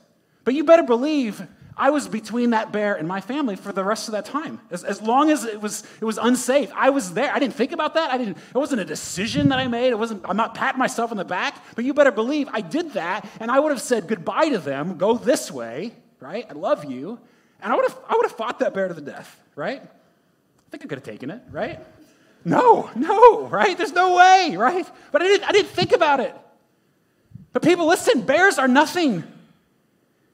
but 0.45 0.53
you 0.53 0.63
better 0.63 0.83
believe 0.83 1.45
I 1.75 1.89
was 1.89 2.07
between 2.07 2.51
that 2.51 2.71
bear 2.71 2.95
and 2.95 3.07
my 3.07 3.19
family 3.19 3.55
for 3.55 3.73
the 3.73 3.83
rest 3.83 4.07
of 4.07 4.13
that 4.13 4.25
time. 4.25 4.61
As, 4.71 4.83
as 4.83 5.01
long 5.01 5.29
as 5.29 5.43
it 5.43 5.59
was, 5.59 5.83
it 5.99 6.05
was 6.05 6.17
unsafe, 6.17 6.71
I 6.75 6.91
was 6.91 7.13
there. 7.13 7.33
I 7.33 7.39
didn't 7.39 7.55
think 7.55 7.71
about 7.71 7.95
that. 7.95 8.11
I 8.11 8.17
didn't, 8.17 8.37
it 8.37 8.57
wasn't 8.57 8.81
a 8.81 8.85
decision 8.85 9.49
that 9.49 9.59
I 9.59 9.67
made. 9.67 9.89
It 9.89 9.99
wasn't, 9.99 10.23
I'm 10.29 10.37
not 10.37 10.55
patting 10.55 10.79
myself 10.79 11.11
on 11.11 11.17
the 11.17 11.25
back, 11.25 11.61
but 11.75 11.83
you 11.83 11.93
better 11.93 12.11
believe 12.11 12.47
I 12.53 12.61
did 12.61 12.93
that, 12.93 13.27
and 13.41 13.51
I 13.51 13.59
would 13.59 13.71
have 13.71 13.81
said 13.81 14.07
goodbye 14.07 14.49
to 14.49 14.59
them, 14.59 14.97
go 14.97 15.15
this 15.15 15.51
way, 15.51 15.93
right? 16.21 16.45
I 16.49 16.53
love 16.53 16.85
you. 16.85 17.19
And 17.63 17.71
I 17.71 17.75
would 17.75 17.85
have, 17.87 17.97
I 18.09 18.15
would 18.15 18.25
have 18.25 18.37
fought 18.37 18.59
that 18.59 18.73
bear 18.73 18.89
to 18.89 18.93
the 18.93 19.01
death, 19.01 19.39
right? 19.55 19.81
I 19.81 20.69
think 20.69 20.83
I 20.83 20.87
could 20.87 20.97
have 20.97 21.03
taken 21.03 21.31
it, 21.31 21.41
right? 21.49 21.79
No, 22.43 22.89
no, 22.93 23.47
right? 23.47 23.77
There's 23.77 23.93
no 23.93 24.17
way, 24.17 24.55
right? 24.57 24.85
But 25.13 25.21
I 25.21 25.25
didn't, 25.27 25.47
I 25.47 25.51
didn't 25.53 25.69
think 25.69 25.93
about 25.93 26.19
it. 26.19 26.35
But 27.53 27.61
people, 27.63 27.87
listen, 27.87 28.21
bears 28.21 28.57
are 28.57 28.67
nothing. 28.67 29.23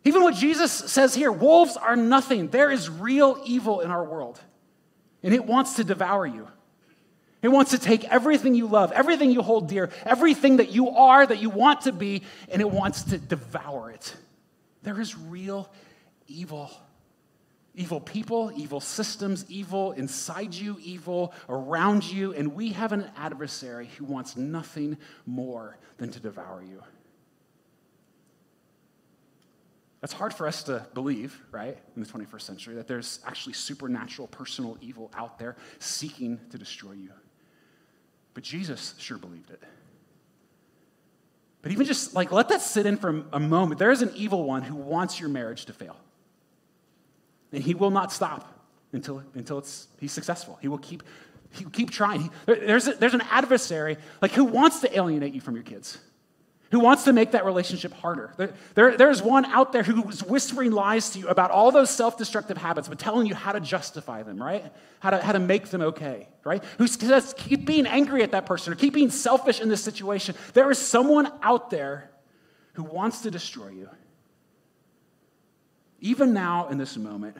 Even 0.05 0.23
what 0.23 0.33
Jesus 0.33 0.71
says 0.71 1.13
here, 1.13 1.31
wolves 1.31 1.77
are 1.77 1.95
nothing. 1.95 2.47
There 2.47 2.71
is 2.71 2.89
real 2.89 3.39
evil 3.45 3.81
in 3.81 3.91
our 3.91 4.03
world, 4.03 4.39
and 5.21 5.33
it 5.33 5.45
wants 5.45 5.75
to 5.75 5.83
devour 5.83 6.25
you. 6.25 6.47
It 7.41 7.49
wants 7.49 7.71
to 7.71 7.77
take 7.77 8.05
everything 8.05 8.55
you 8.55 8.65
love, 8.67 8.91
everything 8.91 9.31
you 9.31 9.41
hold 9.41 9.69
dear, 9.69 9.91
everything 10.03 10.57
that 10.57 10.71
you 10.71 10.89
are, 10.89 11.25
that 11.25 11.39
you 11.39 11.49
want 11.49 11.81
to 11.81 11.91
be, 11.91 12.23
and 12.49 12.61
it 12.61 12.69
wants 12.69 13.03
to 13.03 13.17
devour 13.17 13.91
it. 13.91 14.15
There 14.81 14.99
is 14.99 15.15
real 15.15 15.69
evil. 16.27 16.71
Evil 17.75 18.01
people, 18.01 18.51
evil 18.55 18.79
systems, 18.79 19.45
evil 19.47 19.91
inside 19.93 20.53
you, 20.53 20.77
evil 20.81 21.33
around 21.47 22.03
you, 22.03 22.33
and 22.33 22.53
we 22.53 22.71
have 22.71 22.91
an 22.91 23.09
adversary 23.15 23.89
who 23.97 24.05
wants 24.05 24.35
nothing 24.35 24.97
more 25.25 25.77
than 25.97 26.09
to 26.11 26.19
devour 26.19 26.63
you. 26.63 26.81
That's 30.01 30.13
hard 30.13 30.33
for 30.33 30.47
us 30.47 30.63
to 30.63 30.85
believe, 30.93 31.41
right, 31.51 31.77
in 31.95 32.01
the 32.01 32.07
21st 32.07 32.41
century, 32.41 32.75
that 32.75 32.87
there's 32.87 33.19
actually 33.25 33.53
supernatural 33.53 34.27
personal 34.29 34.77
evil 34.81 35.11
out 35.13 35.37
there 35.39 35.57
seeking 35.79 36.39
to 36.51 36.57
destroy 36.57 36.93
you. 36.93 37.11
But 38.33 38.43
Jesus 38.43 38.95
sure 38.97 39.17
believed 39.17 39.51
it. 39.51 39.61
But 41.61 41.73
even 41.73 41.85
just 41.85 42.13
like 42.13 42.31
let 42.31 42.47
that 42.49 42.61
sit 42.61 42.85
in 42.85 42.95
for 42.95 43.25
a 43.33 43.39
moment. 43.39 43.79
There 43.79 43.91
is 43.91 44.01
an 44.01 44.11
evil 44.15 44.45
one 44.45 44.61
who 44.61 44.75
wants 44.75 45.19
your 45.19 45.27
marriage 45.27 45.65
to 45.65 45.73
fail. 45.73 45.97
And 47.51 47.63
he 47.63 47.73
will 47.73 47.91
not 47.91 48.11
stop 48.11 48.53
until, 48.93 49.23
until 49.33 49.57
it's, 49.57 49.87
he's 49.99 50.11
successful. 50.11 50.57
He 50.61 50.67
will 50.67 50.77
keep 50.77 51.03
You 51.57 51.69
keep 51.69 51.89
trying. 51.89 52.29
There's, 52.45 52.87
a, 52.87 52.93
there's 52.93 53.15
an 53.15 53.23
adversary, 53.31 53.97
like 54.21 54.31
who 54.31 54.45
wants 54.45 54.81
to 54.81 54.95
alienate 54.95 55.33
you 55.33 55.41
from 55.41 55.55
your 55.55 55.63
kids, 55.63 55.97
who 56.71 56.79
wants 56.79 57.05
to 57.05 57.13
make 57.13 57.31
that 57.31 57.43
relationship 57.43 57.91
harder. 57.91 58.35
There, 58.37 58.53
there, 58.75 58.97
there's 58.97 59.21
one 59.23 59.45
out 59.45 59.73
there 59.73 59.81
who's 59.81 60.23
whispering 60.23 60.71
lies 60.71 61.09
to 61.11 61.19
you 61.19 61.27
about 61.27 61.49
all 61.49 61.71
those 61.71 61.89
self 61.89 62.17
destructive 62.17 62.57
habits, 62.57 62.87
but 62.87 62.99
telling 62.99 63.25
you 63.25 63.33
how 63.33 63.51
to 63.51 63.59
justify 63.59 64.21
them, 64.21 64.39
right? 64.41 64.71
How 64.99 65.09
to, 65.09 65.17
how 65.17 65.31
to 65.31 65.39
make 65.39 65.69
them 65.69 65.81
okay, 65.81 66.27
right? 66.43 66.63
Who 66.77 66.85
says, 66.85 67.33
keep 67.35 67.65
being 67.65 67.87
angry 67.87 68.21
at 68.21 68.31
that 68.31 68.45
person 68.45 68.71
or 68.71 68.75
keep 68.75 68.93
being 68.93 69.09
selfish 69.09 69.59
in 69.59 69.69
this 69.69 69.83
situation. 69.83 70.35
There 70.53 70.69
is 70.69 70.77
someone 70.77 71.31
out 71.41 71.71
there 71.71 72.11
who 72.73 72.83
wants 72.83 73.21
to 73.21 73.31
destroy 73.31 73.69
you. 73.69 73.89
Even 76.01 76.33
now, 76.33 76.67
in 76.69 76.77
this 76.77 76.97
moment, 76.97 77.37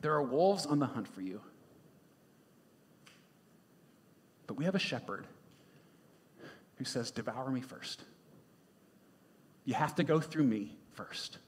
there 0.00 0.12
are 0.12 0.22
wolves 0.22 0.66
on 0.66 0.78
the 0.78 0.86
hunt 0.86 1.08
for 1.08 1.20
you. 1.20 1.40
But 4.46 4.54
we 4.54 4.64
have 4.64 4.74
a 4.74 4.80
shepherd 4.80 5.26
who 6.76 6.84
says, 6.84 7.10
Devour 7.10 7.50
me 7.50 7.60
first. 7.60 8.02
You 9.64 9.74
have 9.74 9.94
to 9.96 10.04
go 10.04 10.20
through 10.20 10.44
me 10.44 10.76
first. 10.92 11.38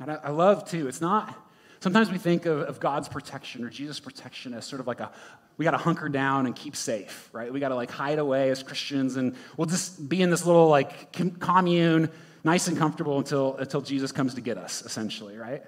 And 0.00 0.10
I, 0.10 0.14
I 0.24 0.30
love, 0.30 0.68
too, 0.68 0.88
it's 0.88 1.00
not, 1.00 1.32
sometimes 1.78 2.10
we 2.10 2.18
think 2.18 2.44
of, 2.44 2.60
of 2.62 2.80
God's 2.80 3.08
protection 3.08 3.64
or 3.64 3.70
Jesus' 3.70 4.00
protection 4.00 4.52
as 4.52 4.66
sort 4.66 4.80
of 4.80 4.88
like 4.88 4.98
a, 4.98 5.12
we 5.56 5.64
got 5.64 5.72
to 5.72 5.78
hunker 5.78 6.08
down 6.08 6.46
and 6.46 6.56
keep 6.56 6.76
safe, 6.76 7.28
right? 7.32 7.52
We 7.52 7.60
got 7.60 7.68
to 7.68 7.74
like 7.74 7.90
hide 7.90 8.18
away 8.18 8.50
as 8.50 8.62
Christians 8.62 9.16
and 9.16 9.36
we'll 9.56 9.66
just 9.66 10.08
be 10.08 10.22
in 10.22 10.30
this 10.30 10.46
little 10.46 10.68
like 10.68 11.12
commune, 11.40 12.10
nice 12.44 12.68
and 12.68 12.76
comfortable 12.76 13.18
until, 13.18 13.56
until 13.56 13.80
Jesus 13.80 14.12
comes 14.12 14.34
to 14.34 14.40
get 14.40 14.58
us, 14.58 14.82
essentially, 14.82 15.36
right? 15.36 15.62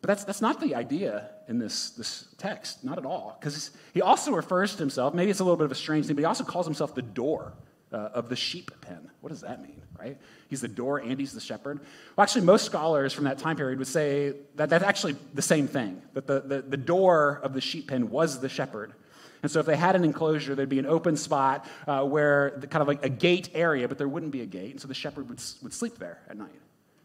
But 0.00 0.08
that's, 0.08 0.24
that's 0.24 0.40
not 0.40 0.60
the 0.60 0.74
idea 0.74 1.30
in 1.48 1.58
this, 1.58 1.90
this 1.90 2.28
text, 2.38 2.84
not 2.84 2.98
at 2.98 3.06
all. 3.06 3.36
Because 3.38 3.70
he 3.92 4.02
also 4.02 4.32
refers 4.32 4.72
to 4.72 4.78
himself, 4.78 5.14
maybe 5.14 5.30
it's 5.30 5.40
a 5.40 5.44
little 5.44 5.56
bit 5.56 5.64
of 5.64 5.72
a 5.72 5.76
strange 5.76 6.06
thing, 6.06 6.16
but 6.16 6.20
he 6.20 6.26
also 6.26 6.44
calls 6.44 6.66
himself 6.66 6.94
the 6.94 7.02
door 7.02 7.52
uh, 7.96 8.10
of 8.12 8.28
the 8.28 8.36
sheep 8.36 8.70
pen. 8.82 9.10
What 9.22 9.30
does 9.30 9.40
that 9.40 9.62
mean, 9.62 9.80
right? 9.98 10.18
He's 10.48 10.60
the 10.60 10.68
door 10.68 10.98
and 10.98 11.18
he's 11.18 11.32
the 11.32 11.40
shepherd. 11.40 11.80
Well, 12.14 12.22
actually, 12.22 12.44
most 12.44 12.66
scholars 12.66 13.14
from 13.14 13.24
that 13.24 13.38
time 13.38 13.56
period 13.56 13.78
would 13.78 13.88
say 13.88 14.34
that 14.56 14.68
that's 14.68 14.84
actually 14.84 15.16
the 15.32 15.42
same 15.42 15.66
thing, 15.66 16.02
that 16.12 16.26
the, 16.26 16.40
the, 16.40 16.62
the 16.62 16.76
door 16.76 17.40
of 17.42 17.54
the 17.54 17.60
sheep 17.62 17.88
pen 17.88 18.10
was 18.10 18.40
the 18.40 18.50
shepherd. 18.50 18.92
And 19.42 19.50
so 19.50 19.60
if 19.60 19.66
they 19.66 19.76
had 19.76 19.96
an 19.96 20.04
enclosure, 20.04 20.54
there'd 20.54 20.68
be 20.68 20.78
an 20.78 20.86
open 20.86 21.16
spot 21.16 21.66
uh, 21.86 22.04
where 22.04 22.52
the, 22.58 22.66
kind 22.66 22.82
of 22.82 22.88
like 22.88 23.02
a 23.04 23.08
gate 23.08 23.48
area, 23.54 23.88
but 23.88 23.96
there 23.96 24.08
wouldn't 24.08 24.32
be 24.32 24.42
a 24.42 24.46
gate. 24.46 24.72
And 24.72 24.80
so 24.80 24.88
the 24.88 24.94
shepherd 24.94 25.28
would, 25.30 25.40
would 25.62 25.72
sleep 25.72 25.98
there 25.98 26.20
at 26.28 26.36
night. 26.36 26.60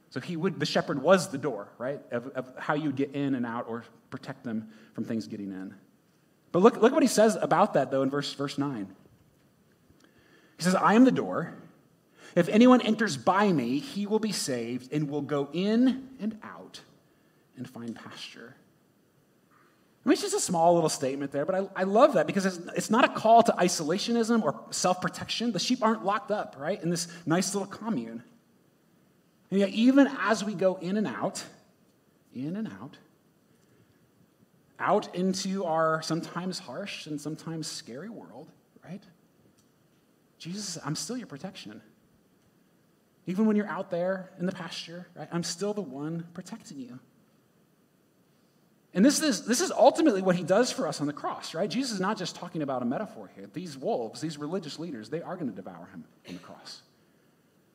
So 0.10 0.20
he 0.20 0.36
would, 0.36 0.60
the 0.60 0.66
shepherd 0.66 1.02
was 1.02 1.30
the 1.30 1.38
door, 1.38 1.70
right, 1.78 2.02
of, 2.12 2.28
of 2.30 2.54
how 2.58 2.74
you 2.74 2.92
get 2.92 3.12
in 3.14 3.36
and 3.36 3.46
out 3.46 3.66
or 3.70 3.86
protect 4.10 4.44
them 4.44 4.70
from 4.94 5.06
things 5.06 5.28
getting 5.28 5.52
in. 5.52 5.74
But 6.52 6.64
look, 6.64 6.76
look 6.82 6.92
what 6.92 7.04
he 7.04 7.08
says 7.08 7.38
about 7.38 7.76
that, 7.76 7.92
though, 7.92 8.02
in 8.02 8.10
verse, 8.10 8.34
verse 8.34 8.58
9. 8.58 8.94
He 10.62 10.66
says, 10.66 10.76
I 10.76 10.94
am 10.94 11.06
the 11.06 11.12
door. 11.12 11.56
If 12.36 12.48
anyone 12.48 12.82
enters 12.82 13.18
by 13.18 13.52
me, 13.52 13.80
he 13.80 14.06
will 14.06 14.20
be 14.20 14.32
saved 14.32 14.94
and 14.94 15.10
will 15.10 15.24
go 15.24 15.50
in 15.54 16.08
and 16.20 16.38
out 16.44 16.82
and 17.58 17.68
find 17.68 17.96
pasture. 17.96 18.54
I 20.06 20.10
mean, 20.10 20.14
it's 20.14 20.22
just 20.22 20.36
a 20.36 20.40
small 20.40 20.76
little 20.76 20.88
statement 20.88 21.32
there, 21.32 21.48
but 21.48 21.56
I, 21.56 21.68
I 21.78 21.84
love 21.86 22.14
that 22.14 22.28
because 22.28 22.46
it's, 22.46 22.60
it's 22.76 22.92
not 22.92 23.06
a 23.06 23.08
call 23.08 23.42
to 23.42 23.52
isolationism 23.54 24.44
or 24.44 24.64
self 24.70 25.02
protection. 25.02 25.52
The 25.52 25.58
sheep 25.58 25.82
aren't 25.82 26.06
locked 26.06 26.30
up, 26.30 26.56
right, 26.60 26.80
in 26.80 26.92
this 26.92 27.08
nice 27.26 27.56
little 27.56 27.68
commune. 27.68 28.22
And 29.50 29.60
yet, 29.60 29.70
even 29.70 30.08
as 30.20 30.44
we 30.44 30.54
go 30.54 30.76
in 30.76 30.96
and 30.96 31.08
out, 31.08 31.44
in 32.36 32.56
and 32.56 32.68
out, 32.68 32.98
out 34.78 35.16
into 35.16 35.66
our 35.66 36.04
sometimes 36.04 36.60
harsh 36.60 37.08
and 37.08 37.20
sometimes 37.20 37.66
scary 37.66 38.10
world, 38.10 38.52
right? 38.86 39.02
Jesus, 40.42 40.80
I'm 40.84 40.96
still 40.96 41.16
your 41.16 41.28
protection. 41.28 41.84
Even 43.28 43.46
when 43.46 43.56
you're 43.56 43.68
out 43.68 43.92
there 43.92 44.32
in 44.40 44.48
the 44.48 44.52
pasture, 44.52 45.06
right? 45.16 45.28
I'm 45.32 45.44
still 45.44 45.72
the 45.72 45.84
one 45.84 46.26
protecting 46.34 46.80
you. 46.80 47.00
And 48.96 49.06
this 49.06 49.22
is, 49.22 49.46
this 49.46 49.62
is 49.62 49.72
ultimately 49.72 50.24
what 50.24 50.36
he 50.36 50.44
does 50.44 50.72
for 50.72 50.88
us 50.88 51.00
on 51.00 51.06
the 51.06 51.14
cross, 51.14 51.54
right? 51.54 51.70
Jesus 51.70 51.92
is 51.92 52.00
not 52.00 52.18
just 52.18 52.36
talking 52.36 52.64
about 52.64 52.82
a 52.82 52.86
metaphor 52.86 53.30
here. 53.36 53.48
These 53.54 53.78
wolves, 53.78 54.20
these 54.20 54.40
religious 54.40 54.80
leaders, 54.80 55.10
they 55.10 55.22
are 55.22 55.36
going 55.36 55.48
to 55.48 55.56
devour 55.56 55.86
him 55.94 56.06
on 56.28 56.34
the 56.34 56.40
cross. 56.40 56.82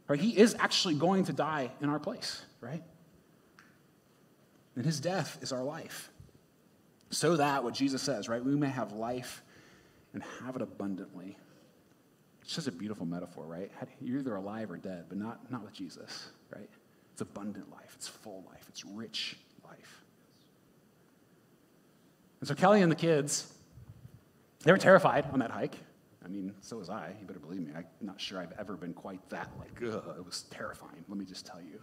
Right? 0.08 0.18
He 0.18 0.36
is 0.36 0.56
actually 0.58 0.94
going 0.94 1.24
to 1.26 1.32
die 1.32 1.70
in 1.80 1.88
our 1.88 2.00
place, 2.00 2.42
right? 2.60 2.82
And 4.74 4.84
his 4.84 4.98
death 4.98 5.38
is 5.40 5.52
our 5.52 5.62
life. 5.62 6.10
So 7.10 7.36
that, 7.36 7.62
what 7.62 7.74
Jesus 7.74 8.02
says, 8.02 8.28
right, 8.28 8.44
we 8.44 8.56
may 8.56 8.70
have 8.70 8.90
life 8.90 9.44
and 10.12 10.24
have 10.42 10.56
it 10.56 10.62
abundantly. 10.62 11.36
It's 12.46 12.54
just 12.54 12.68
a 12.68 12.72
beautiful 12.72 13.06
metaphor, 13.06 13.44
right? 13.44 13.72
You're 14.00 14.20
either 14.20 14.36
alive 14.36 14.70
or 14.70 14.76
dead, 14.76 15.06
but 15.08 15.18
not, 15.18 15.50
not 15.50 15.64
with 15.64 15.72
Jesus, 15.72 16.28
right? 16.54 16.70
It's 17.10 17.20
abundant 17.20 17.72
life, 17.72 17.92
it's 17.96 18.06
full 18.06 18.44
life, 18.48 18.64
it's 18.68 18.84
rich 18.84 19.36
life. 19.64 20.04
And 22.38 22.46
so 22.46 22.54
Kelly 22.54 22.82
and 22.82 22.92
the 22.92 22.96
kids, 22.96 23.52
they 24.62 24.70
were 24.70 24.78
terrified 24.78 25.26
on 25.32 25.40
that 25.40 25.50
hike. 25.50 25.74
I 26.24 26.28
mean, 26.28 26.54
so 26.60 26.76
was 26.76 26.88
I. 26.88 27.16
You 27.20 27.26
better 27.26 27.40
believe 27.40 27.62
me. 27.62 27.72
I'm 27.76 27.84
not 28.00 28.20
sure 28.20 28.38
I've 28.38 28.54
ever 28.60 28.76
been 28.76 28.94
quite 28.94 29.28
that 29.30 29.50
like, 29.58 29.82
ugh, 29.92 30.14
it 30.16 30.24
was 30.24 30.42
terrifying, 30.42 31.04
let 31.08 31.18
me 31.18 31.24
just 31.24 31.46
tell 31.46 31.60
you. 31.60 31.82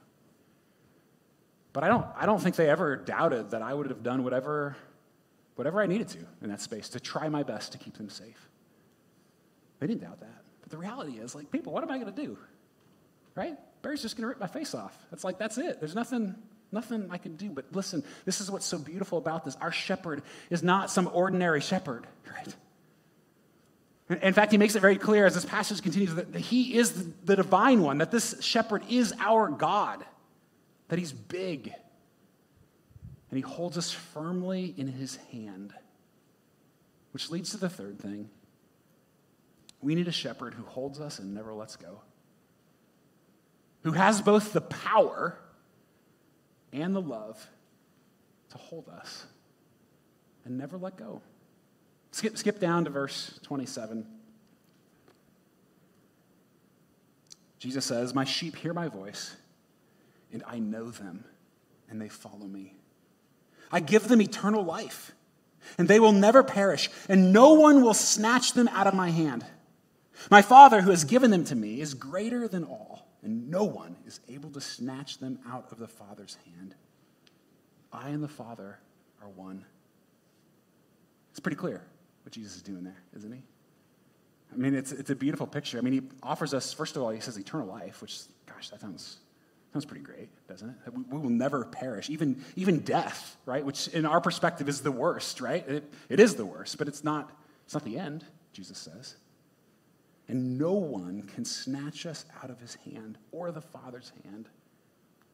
But 1.73 1.83
I 1.83 1.89
don't, 1.89 2.05
I 2.15 2.25
don't 2.25 2.41
think 2.41 2.55
they 2.55 2.69
ever 2.69 2.95
doubted 2.95 3.51
that 3.51 3.61
I 3.61 3.73
would 3.73 3.89
have 3.89 4.01
done 4.01 4.23
whatever, 4.23 4.77
whatever 5.55 5.81
I 5.81 5.87
needed 5.87 6.07
to 6.07 6.19
in 6.41 6.49
that 6.51 6.61
space 6.61 6.87
to 6.89 7.01
try 7.01 7.27
my 7.27 7.43
best 7.43 7.73
to 7.73 7.77
keep 7.77 7.97
them 7.97 8.07
safe. 8.07 8.47
They 9.81 9.87
didn't 9.87 10.03
doubt 10.03 10.21
that. 10.21 10.42
The 10.73 10.79
reality 10.79 11.19
is, 11.19 11.35
like, 11.35 11.51
people, 11.51 11.71
what 11.71 11.83
am 11.83 11.91
I 11.91 11.99
going 11.99 12.11
to 12.11 12.25
do? 12.25 12.35
Right? 13.35 13.55
Barry's 13.83 14.01
just 14.01 14.17
going 14.17 14.23
to 14.23 14.27
rip 14.29 14.39
my 14.39 14.47
face 14.47 14.73
off. 14.73 14.97
It's 15.11 15.23
like, 15.23 15.37
that's 15.37 15.59
it. 15.59 15.79
There's 15.79 15.93
nothing, 15.93 16.33
nothing 16.71 17.09
I 17.11 17.19
can 17.19 17.35
do. 17.35 17.51
But 17.51 17.65
listen, 17.73 18.03
this 18.25 18.41
is 18.41 18.49
what's 18.49 18.65
so 18.65 18.79
beautiful 18.79 19.19
about 19.19 19.45
this. 19.45 19.55
Our 19.57 19.71
shepherd 19.71 20.23
is 20.49 20.63
not 20.63 20.89
some 20.89 21.11
ordinary 21.13 21.61
shepherd, 21.61 22.07
right? 24.09 24.23
In 24.23 24.33
fact, 24.33 24.51
he 24.51 24.57
makes 24.57 24.75
it 24.75 24.79
very 24.79 24.97
clear 24.97 25.27
as 25.27 25.35
this 25.35 25.45
passage 25.45 25.83
continues 25.83 26.15
that 26.15 26.33
he 26.33 26.75
is 26.75 27.13
the 27.23 27.35
divine 27.35 27.83
one, 27.83 27.99
that 27.99 28.09
this 28.09 28.41
shepherd 28.41 28.81
is 28.89 29.13
our 29.19 29.49
God, 29.49 30.03
that 30.87 30.97
he's 30.97 31.11
big, 31.13 31.71
and 33.29 33.37
he 33.37 33.41
holds 33.41 33.77
us 33.77 33.91
firmly 33.91 34.73
in 34.75 34.87
his 34.87 35.17
hand. 35.31 35.71
Which 37.11 37.29
leads 37.29 37.51
to 37.51 37.57
the 37.57 37.69
third 37.69 37.99
thing. 37.99 38.31
We 39.83 39.95
need 39.95 40.07
a 40.07 40.13
shepherd 40.13 40.53
who 40.53 40.63
holds 40.63 41.01
us 41.01 41.19
and 41.19 41.33
never 41.33 41.53
lets 41.53 41.75
go, 41.75 41.99
who 43.83 43.91
has 43.91 44.21
both 44.21 44.53
the 44.53 44.61
power 44.61 45.37
and 46.71 46.95
the 46.95 47.01
love 47.01 47.45
to 48.51 48.57
hold 48.57 48.87
us 48.87 49.25
and 50.45 50.57
never 50.57 50.77
let 50.77 50.95
go. 50.95 51.21
Skip, 52.11 52.37
skip 52.37 52.59
down 52.61 52.85
to 52.85 52.91
verse 52.91 53.39
27. 53.43 54.07
Jesus 57.59 57.85
says, 57.85 58.13
My 58.13 58.23
sheep 58.23 58.55
hear 58.55 58.73
my 58.73 58.87
voice, 58.87 59.35
and 60.31 60.43
I 60.47 60.59
know 60.59 60.91
them, 60.91 61.25
and 61.89 62.01
they 62.01 62.09
follow 62.09 62.45
me. 62.45 62.75
I 63.69 63.81
give 63.81 64.07
them 64.07 64.21
eternal 64.21 64.63
life, 64.63 65.11
and 65.77 65.89
they 65.89 65.99
will 65.99 66.11
never 66.13 66.41
perish, 66.41 66.89
and 67.09 67.33
no 67.33 67.53
one 67.53 67.81
will 67.81 67.93
snatch 67.93 68.53
them 68.53 68.69
out 68.69 68.87
of 68.87 68.93
my 68.93 69.09
hand. 69.09 69.45
My 70.29 70.41
Father, 70.41 70.81
who 70.81 70.91
has 70.91 71.03
given 71.03 71.31
them 71.31 71.43
to 71.45 71.55
me, 71.55 71.81
is 71.81 71.93
greater 71.93 72.47
than 72.47 72.63
all, 72.63 73.07
and 73.23 73.49
no 73.49 73.63
one 73.63 73.95
is 74.05 74.19
able 74.29 74.49
to 74.51 74.61
snatch 74.61 75.17
them 75.17 75.39
out 75.47 75.71
of 75.71 75.79
the 75.79 75.87
Father's 75.87 76.37
hand. 76.45 76.75
I 77.91 78.09
and 78.09 78.23
the 78.23 78.27
Father 78.27 78.79
are 79.21 79.29
one. 79.29 79.65
It's 81.31 81.39
pretty 81.39 81.57
clear 81.57 81.81
what 82.23 82.33
Jesus 82.33 82.55
is 82.55 82.61
doing 82.61 82.83
there, 82.83 83.01
isn't 83.15 83.31
he? 83.31 83.41
I 84.53 84.55
mean, 84.55 84.75
it's, 84.75 84.91
it's 84.91 85.09
a 85.09 85.15
beautiful 85.15 85.47
picture. 85.47 85.77
I 85.77 85.81
mean, 85.81 85.93
he 85.93 86.01
offers 86.21 86.53
us, 86.53 86.73
first 86.73 86.95
of 86.95 87.01
all, 87.01 87.09
he 87.09 87.19
says 87.19 87.37
eternal 87.37 87.67
life, 87.67 88.01
which, 88.01 88.19
gosh, 88.45 88.69
that 88.69 88.81
sounds, 88.81 89.17
sounds 89.71 89.85
pretty 89.85 90.03
great, 90.03 90.29
doesn't 90.47 90.69
it? 90.69 90.75
We, 90.93 91.03
we 91.09 91.17
will 91.17 91.29
never 91.29 91.65
perish, 91.65 92.09
even, 92.09 92.43
even 92.55 92.79
death, 92.79 93.35
right? 93.45 93.65
Which 93.65 93.87
in 93.87 94.05
our 94.05 94.21
perspective 94.21 94.69
is 94.69 94.81
the 94.81 94.91
worst, 94.91 95.41
right? 95.41 95.67
It, 95.67 95.91
it 96.07 96.19
is 96.19 96.35
the 96.35 96.45
worst, 96.45 96.77
but 96.77 96.87
it's 96.87 97.03
not, 97.03 97.31
it's 97.65 97.73
not 97.73 97.83
the 97.83 97.97
end, 97.97 98.23
Jesus 98.53 98.77
says. 98.77 99.15
And 100.27 100.57
no 100.57 100.73
one 100.73 101.23
can 101.23 101.43
snatch 101.43 102.05
us 102.05 102.25
out 102.41 102.49
of 102.49 102.59
his 102.59 102.75
hand 102.75 103.17
or 103.31 103.51
the 103.51 103.61
Father's 103.61 104.11
hand 104.23 104.47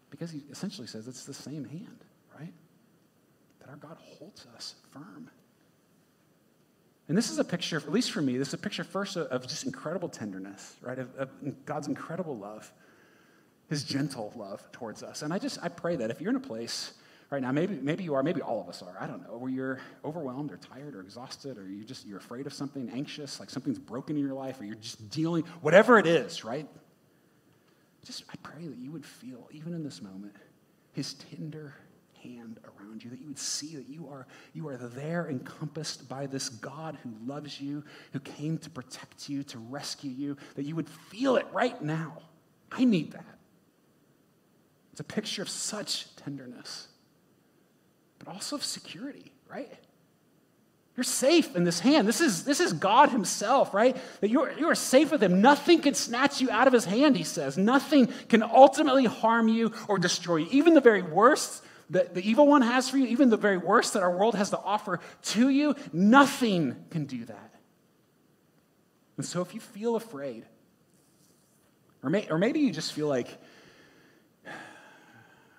because 0.09 0.31
he 0.31 0.43
essentially 0.49 0.87
says 0.87 1.07
it's 1.07 1.25
the 1.25 1.33
same 1.33 1.63
hand, 1.63 2.03
right? 2.37 2.53
That 3.59 3.69
our 3.69 3.75
God 3.75 3.97
holds 3.99 4.47
us 4.55 4.75
firm. 4.91 5.29
And 7.07 7.17
this 7.17 7.31
is 7.31 7.39
a 7.39 7.43
picture, 7.43 7.77
at 7.77 7.91
least 7.91 8.11
for 8.11 8.21
me, 8.21 8.37
this 8.37 8.49
is 8.49 8.53
a 8.53 8.59
picture 8.59 8.83
first 8.83 9.15
of, 9.15 9.27
of 9.27 9.47
just 9.47 9.65
incredible 9.65 10.09
tenderness, 10.09 10.75
right? 10.81 10.99
Of, 10.99 11.15
of, 11.15 11.65
God's 11.65 11.87
incredible 11.87 12.37
love, 12.37 12.71
his 13.67 13.83
gentle 13.83 14.31
love 14.35 14.63
towards 14.71 15.01
us. 15.01 15.21
And 15.21 15.33
I 15.33 15.39
just, 15.39 15.57
I 15.61 15.69
pray 15.69 15.95
that 15.95 16.11
if 16.11 16.21
you're 16.21 16.29
in 16.29 16.35
a 16.35 16.39
place 16.39 16.93
right 17.29 17.41
now. 17.41 17.51
Maybe, 17.51 17.75
maybe 17.75 18.03
you 18.03 18.15
are, 18.15 18.23
maybe 18.23 18.41
all 18.41 18.61
of 18.61 18.67
us 18.69 18.81
are. 18.81 18.95
I 18.99 19.07
don't 19.07 19.21
know. 19.21 19.37
Where 19.37 19.51
you're 19.51 19.79
overwhelmed 20.03 20.51
or 20.51 20.57
tired 20.57 20.95
or 20.95 21.01
exhausted 21.01 21.57
or 21.57 21.67
you're 21.67 21.85
just 21.85 22.05
you're 22.05 22.17
afraid 22.17 22.47
of 22.47 22.53
something, 22.53 22.89
anxious, 22.93 23.39
like 23.39 23.49
something's 23.49 23.79
broken 23.79 24.15
in 24.15 24.23
your 24.23 24.33
life, 24.33 24.59
or 24.59 24.65
you're 24.65 24.75
just 24.75 25.09
dealing, 25.09 25.43
whatever 25.61 25.99
it 25.99 26.07
is, 26.07 26.43
right? 26.43 26.67
Just 28.05 28.23
I 28.31 28.35
pray 28.41 28.65
that 28.65 28.77
you 28.77 28.91
would 28.91 29.05
feel, 29.05 29.47
even 29.51 29.73
in 29.73 29.83
this 29.83 30.01
moment, 30.01 30.35
his 30.93 31.13
tender 31.13 31.75
hand 32.23 32.59
around 32.65 33.03
you, 33.03 33.09
that 33.09 33.21
you 33.21 33.27
would 33.27 33.39
see 33.39 33.75
that 33.75 33.87
you 33.87 34.07
are, 34.09 34.27
you 34.53 34.67
are 34.67 34.77
there 34.77 35.29
encompassed 35.29 36.09
by 36.09 36.25
this 36.25 36.49
God 36.49 36.97
who 37.03 37.11
loves 37.25 37.61
you, 37.61 37.83
who 38.11 38.19
came 38.19 38.57
to 38.57 38.69
protect 38.69 39.29
you, 39.29 39.43
to 39.43 39.57
rescue 39.57 40.11
you, 40.11 40.35
that 40.55 40.63
you 40.63 40.75
would 40.75 40.89
feel 40.89 41.37
it 41.37 41.47
right 41.53 41.81
now. 41.81 42.17
I 42.71 42.83
need 42.83 43.13
that. 43.13 43.37
It's 44.91 44.99
a 44.99 45.05
picture 45.05 45.41
of 45.41 45.49
such 45.49 46.13
tenderness 46.17 46.88
but 48.19 48.27
also 48.27 48.55
of 48.57 48.63
security, 48.63 49.31
right? 49.49 49.71
You're 50.99 51.05
safe 51.05 51.55
in 51.55 51.63
this 51.63 51.79
hand. 51.79 52.09
This 52.09 52.19
is, 52.19 52.43
this 52.43 52.59
is 52.59 52.73
God 52.73 53.09
Himself, 53.09 53.73
right? 53.73 53.95
That 54.19 54.29
you're, 54.29 54.51
you 54.59 54.69
are 54.69 54.75
safe 54.75 55.11
with 55.11 55.23
Him. 55.23 55.41
Nothing 55.41 55.79
can 55.79 55.93
snatch 55.93 56.41
you 56.41 56.51
out 56.51 56.67
of 56.67 56.73
His 56.73 56.83
hand, 56.83 57.15
He 57.15 57.23
says. 57.23 57.57
Nothing 57.57 58.07
can 58.27 58.43
ultimately 58.43 59.05
harm 59.05 59.47
you 59.47 59.71
or 59.87 59.97
destroy 59.97 60.37
you. 60.37 60.47
Even 60.51 60.73
the 60.73 60.81
very 60.81 61.01
worst 61.01 61.63
that 61.91 62.13
the 62.15 62.29
evil 62.29 62.47
one 62.47 62.61
has 62.61 62.89
for 62.89 62.97
you, 62.97 63.05
even 63.05 63.29
the 63.29 63.37
very 63.37 63.57
worst 63.57 63.93
that 63.93 64.03
our 64.03 64.11
world 64.11 64.35
has 64.35 64.49
to 64.49 64.59
offer 64.59 64.99
to 65.23 65.47
you, 65.47 65.73
nothing 65.93 66.75
can 66.89 67.05
do 67.05 67.23
that. 67.23 67.55
And 69.15 69.25
so 69.25 69.41
if 69.41 69.53
you 69.53 69.61
feel 69.61 69.95
afraid, 69.95 70.45
or, 72.03 72.09
may, 72.09 72.27
or 72.29 72.37
maybe 72.37 72.59
you 72.59 72.71
just 72.71 72.91
feel 72.91 73.07
like, 73.07 73.29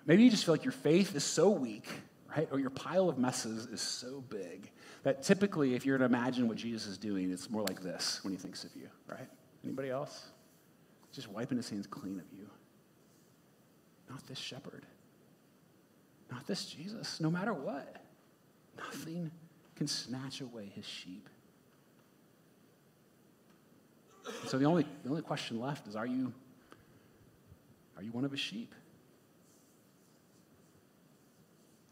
maybe 0.05 0.23
you 0.23 0.31
just 0.31 0.44
feel 0.44 0.53
like 0.53 0.64
your 0.64 0.73
faith 0.73 1.16
is 1.16 1.25
so 1.25 1.49
weak 1.49 1.87
right? 2.37 2.49
Or 2.51 2.59
your 2.59 2.71
pile 2.71 3.09
of 3.09 3.19
messes 3.19 3.66
is 3.66 3.81
so 3.81 4.23
big 4.29 4.71
that 5.03 5.23
typically, 5.23 5.75
if 5.75 5.85
you're 5.85 5.99
to 5.99 6.05
imagine 6.05 6.49
what 6.49 6.57
Jesus 6.57 6.87
is 6.87 6.99
doing, 6.99 7.31
it's 7.31 7.51
more 7.51 7.62
like 7.62 7.81
this 7.81 8.21
when 8.23 8.33
he 8.33 8.38
thinks 8.38 8.64
of 8.64 8.75
you, 8.77 8.88
right? 9.07 9.29
Anybody 9.64 9.90
else? 9.90 10.27
Just 11.12 11.29
wiping 11.29 11.57
his 11.57 11.69
hands 11.69 11.87
clean 11.87 12.19
of 12.19 12.27
you. 12.38 12.49
Not 14.09 14.27
this 14.27 14.38
shepherd. 14.38 14.87
Not 16.31 16.47
this 16.47 16.66
Jesus. 16.66 17.21
No 17.21 17.31
matter 17.31 17.53
what, 17.53 17.97
nothing 18.77 19.31
can 19.75 19.87
snatch 19.87 20.40
away 20.40 20.71
his 20.75 20.85
sheep. 20.85 21.29
So 24.47 24.59
the 24.59 24.66
only, 24.66 24.87
the 25.03 25.11
only 25.11 25.23
question 25.23 25.61
left 25.61 25.88
is 25.88 25.97
are 25.97 26.07
you, 26.07 26.33
are 27.97 28.03
you 28.03 28.12
one 28.12 28.25
of 28.25 28.31
his 28.31 28.40
sheep? 28.40 28.75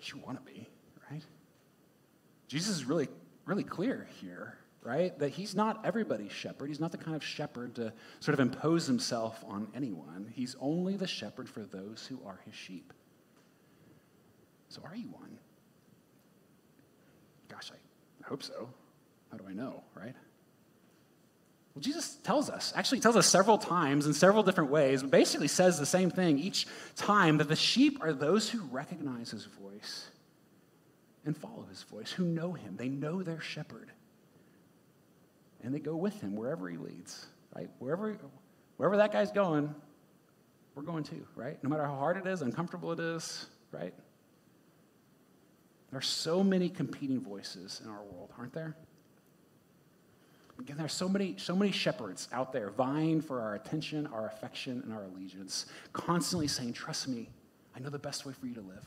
You 0.09 0.21
want 0.25 0.44
to 0.44 0.53
be, 0.53 0.68
right? 1.11 1.23
Jesus 2.47 2.77
is 2.77 2.85
really, 2.85 3.09
really 3.44 3.64
clear 3.64 4.09
here, 4.21 4.59
right? 4.83 5.18
That 5.18 5.31
he's 5.31 5.55
not 5.55 5.85
everybody's 5.85 6.33
shepherd. 6.33 6.68
He's 6.68 6.81
not 6.81 6.92
the 6.92 6.99
kind 6.99 7.14
of 7.14 7.23
shepherd 7.23 7.75
to 7.77 7.92
sort 8.21 8.35
of 8.35 8.40
impose 8.40 8.87
himself 8.87 9.44
on 9.47 9.68
anyone. 9.75 10.33
He's 10.35 10.57
only 10.61 10.97
the 10.97 11.07
shepherd 11.07 11.49
for 11.49 11.61
those 11.61 12.07
who 12.09 12.21
are 12.27 12.40
his 12.44 12.55
sheep. 12.55 12.92
So 14.68 14.83
are 14.85 14.97
you 14.97 15.09
one? 15.09 15.38
Gosh, 17.49 17.71
I 17.73 18.29
hope 18.29 18.42
so. 18.42 18.68
How 19.31 19.38
do 19.38 19.44
I 19.49 19.53
know, 19.53 19.83
right? 19.94 20.14
Well, 21.78 21.84
Jesus 21.84 22.16
tells 22.24 22.50
us, 22.50 22.72
actually 22.74 22.98
tells 22.98 23.14
us 23.14 23.24
several 23.24 23.56
times 23.56 24.06
in 24.06 24.12
several 24.12 24.42
different 24.42 24.68
ways, 24.68 25.02
but 25.02 25.12
basically 25.12 25.46
says 25.46 25.78
the 25.78 25.86
same 25.86 26.10
thing 26.10 26.36
each 26.36 26.66
time 26.96 27.38
that 27.38 27.46
the 27.46 27.54
sheep 27.54 27.98
are 28.00 28.12
those 28.12 28.50
who 28.50 28.62
recognize 28.72 29.30
his 29.30 29.44
voice 29.44 30.08
and 31.24 31.36
follow 31.36 31.66
his 31.70 31.84
voice, 31.84 32.10
who 32.10 32.24
know 32.24 32.52
him. 32.52 32.74
They 32.76 32.88
know 32.88 33.22
their 33.22 33.40
shepherd. 33.40 33.92
And 35.62 35.72
they 35.72 35.78
go 35.78 35.94
with 35.94 36.20
him 36.20 36.34
wherever 36.34 36.68
he 36.68 36.76
leads, 36.76 37.26
right? 37.54 37.70
Wherever, 37.78 38.18
wherever 38.76 38.96
that 38.96 39.12
guy's 39.12 39.30
going, 39.30 39.72
we're 40.74 40.82
going 40.82 41.04
too, 41.04 41.24
right? 41.36 41.62
No 41.62 41.70
matter 41.70 41.84
how 41.84 41.94
hard 41.94 42.16
it 42.16 42.26
is, 42.26 42.42
uncomfortable 42.42 42.90
it 42.90 42.98
is, 42.98 43.46
right? 43.70 43.94
There 45.92 45.98
are 45.98 46.02
so 46.02 46.42
many 46.42 46.70
competing 46.70 47.20
voices 47.20 47.80
in 47.84 47.88
our 47.88 48.02
world, 48.02 48.32
aren't 48.36 48.52
there? 48.52 48.74
Again, 50.59 50.77
there 50.77 50.87
are 50.87 50.88
so 50.88 51.09
many, 51.09 51.35
so 51.38 51.55
many 51.55 51.71
shepherds 51.71 52.29
out 52.33 52.53
there 52.53 52.71
vying 52.71 53.21
for 53.21 53.40
our 53.40 53.55
attention, 53.55 54.09
our 54.09 54.27
affection, 54.27 54.83
and 54.85 54.92
our 54.92 55.05
allegiance, 55.05 55.66
constantly 55.92 56.49
saying, 56.49 56.73
Trust 56.73 57.09
me, 57.09 57.29
I 57.77 57.81
know 57.81 57.90
the 57.90 57.99
best 57.99 58.27
way 58.27 58.33
for 58.33 58.47
you 58.47 58.55
to 58.55 58.61
live. 58.61 58.85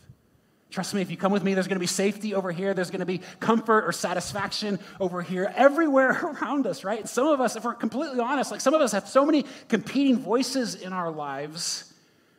Trust 0.69 0.93
me, 0.93 1.01
if 1.01 1.11
you 1.11 1.17
come 1.17 1.33
with 1.33 1.43
me, 1.43 1.53
there's 1.53 1.67
going 1.67 1.75
to 1.75 1.81
be 1.81 1.87
safety 1.87 2.33
over 2.33 2.51
here. 2.51 2.73
There's 2.73 2.91
going 2.91 3.01
to 3.01 3.05
be 3.05 3.19
comfort 3.41 3.83
or 3.83 3.91
satisfaction 3.91 4.79
over 5.01 5.21
here, 5.21 5.51
everywhere 5.55 6.11
around 6.41 6.65
us, 6.65 6.85
right? 6.85 6.99
And 6.99 7.09
some 7.09 7.27
of 7.27 7.41
us, 7.41 7.57
if 7.57 7.65
we're 7.65 7.73
completely 7.73 8.19
honest, 8.21 8.51
like 8.51 8.61
some 8.61 8.73
of 8.73 8.81
us 8.81 8.93
have 8.93 9.07
so 9.07 9.25
many 9.25 9.45
competing 9.67 10.17
voices 10.17 10.75
in 10.75 10.93
our 10.93 11.11
lives, 11.11 11.93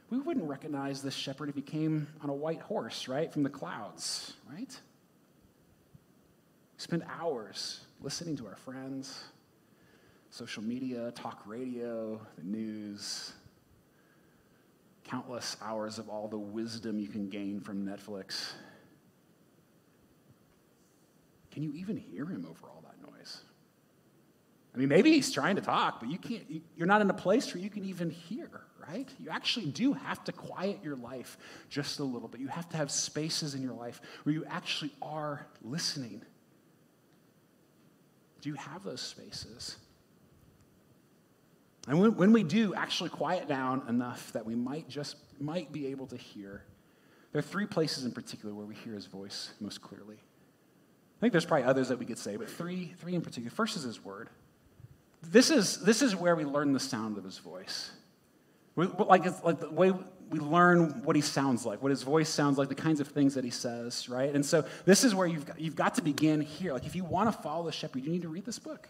we 0.09 0.18
wouldn't 0.18 0.49
recognize 0.49 1.03
this 1.03 1.14
shepherd 1.14 1.51
if 1.51 1.55
he 1.55 1.62
came 1.62 2.07
on 2.23 2.31
a 2.31 2.35
white 2.35 2.61
horse, 2.61 3.07
right, 3.07 3.31
from 3.31 3.42
the 3.42 3.51
clouds, 3.51 4.33
right? 4.51 4.71
We 6.75 6.79
Spend 6.79 7.05
hours 7.21 7.81
listening 8.02 8.36
to 8.36 8.46
our 8.46 8.56
friends, 8.56 9.24
social 10.30 10.62
media, 10.62 11.12
talk 11.12 11.42
radio, 11.46 12.20
the 12.36 12.44
news, 12.44 13.32
countless 15.04 15.56
hours 15.62 15.98
of 15.98 16.08
all 16.08 16.26
the 16.26 16.38
wisdom 16.38 16.98
you 16.98 17.08
can 17.08 17.28
gain 17.28 17.60
from 17.60 17.86
Netflix. 17.86 18.52
Can 21.52 21.62
you 21.62 21.72
even 21.74 21.96
hear 21.96 22.24
him 22.24 22.46
over 22.48 22.66
all 22.66 22.82
that 22.82 23.12
noise? 23.12 23.42
I 24.74 24.78
mean, 24.78 24.88
maybe 24.88 25.12
he's 25.12 25.30
trying 25.30 25.56
to 25.56 25.62
talk, 25.62 26.00
but 26.00 26.10
you 26.10 26.18
can't, 26.18 26.44
you're 26.76 26.86
not 26.86 27.02
in 27.02 27.10
a 27.10 27.14
place 27.14 27.54
where 27.54 27.62
you 27.62 27.68
can 27.68 27.84
even 27.84 28.10
hear, 28.10 28.48
right? 28.88 29.08
You 29.20 29.28
actually 29.30 29.66
do 29.66 29.92
have 29.92 30.24
to 30.24 30.32
quiet 30.32 30.78
your 30.82 30.96
life 30.96 31.36
just 31.68 32.00
a 32.00 32.04
little 32.04 32.26
bit. 32.26 32.40
You 32.40 32.48
have 32.48 32.68
to 32.70 32.78
have 32.78 32.90
spaces 32.90 33.54
in 33.54 33.62
your 33.62 33.74
life 33.74 34.00
where 34.24 34.32
you 34.34 34.44
actually 34.48 34.92
are 35.02 35.46
listening 35.62 36.22
do 38.42 38.48
you 38.48 38.57
have 38.57 38.83
those 38.83 39.00
spaces? 39.00 39.76
And 41.88 41.98
when, 41.98 42.16
when 42.16 42.33
we 42.33 42.42
do 42.42 42.74
actually 42.74 43.11
quiet 43.11 43.48
down 43.48 43.83
enough 43.88 44.33
that 44.33 44.44
we 44.44 44.55
might 44.55 44.88
just 44.88 45.16
might 45.40 45.72
be 45.72 45.87
able 45.87 46.07
to 46.09 46.16
hear, 46.16 46.62
there 47.33 47.38
are 47.38 47.42
three 47.42 47.66
places 47.66 48.05
in 48.05 48.12
particular 48.12 48.55
where 48.55 48.66
we 48.66 48.74
hear 48.74 48.94
his 48.94 49.07
voice 49.07 49.52
most 49.61 49.81
clearly. 49.81 50.16
I 50.16 51.20
think 51.20 51.33
there's 51.33 51.44
probably 51.44 51.64
others 51.64 51.88
that 51.88 51.98
we 51.98 52.05
could 52.05 52.18
say, 52.18 52.37
but 52.37 52.50
three, 52.50 52.94
three 52.98 53.14
in 53.14 53.22
particular. 53.22 53.50
First 53.50 53.76
is 53.76 53.85
his 53.85 54.05
word. 54.05 54.28
This 55.22 55.50
is, 55.50 55.83
this 55.83 56.02
is 56.02 56.16
where 56.16 56.35
we 56.35 56.44
learn 56.44 56.72
the 56.72 56.81
sound 56.81 57.16
of 57.16 57.24
his 57.24 57.38
voice. 57.38 57.92
Like, 58.74 58.98
like 59.44 59.61
the 59.61 59.70
way 59.70 59.92
we 60.33 60.38
learn 60.38 61.03
what 61.05 61.14
he 61.14 61.21
sounds 61.21 61.66
like, 61.66 61.83
what 61.83 61.90
his 61.90 62.03
voice 62.03 62.31
sounds 62.31 62.57
like, 62.57 62.71
the 62.71 62.75
kinds 62.75 63.01
of 63.01 63.09
things 63.09 63.35
that 63.35 63.45
he 63.45 63.51
says, 63.51 64.09
right? 64.09 64.35
And 64.35 64.45
so 64.45 64.64
this 64.87 65.05
is 65.05 65.14
where 65.14 65.27
you've 65.27 65.45
got, 65.45 65.61
you've 65.61 65.77
got 65.77 65.97
to 65.97 66.03
begin 66.03 66.40
here. 66.40 66.73
Like, 66.73 66.87
if 66.87 66.97
you 66.97 67.05
want 67.05 67.31
to 67.31 67.42
follow 67.42 67.66
the 67.66 67.73
shepherd, 67.73 68.03
you 68.03 68.11
need 68.11 68.23
to 68.23 68.29
read 68.29 68.47
this 68.47 68.59
book 68.59 68.88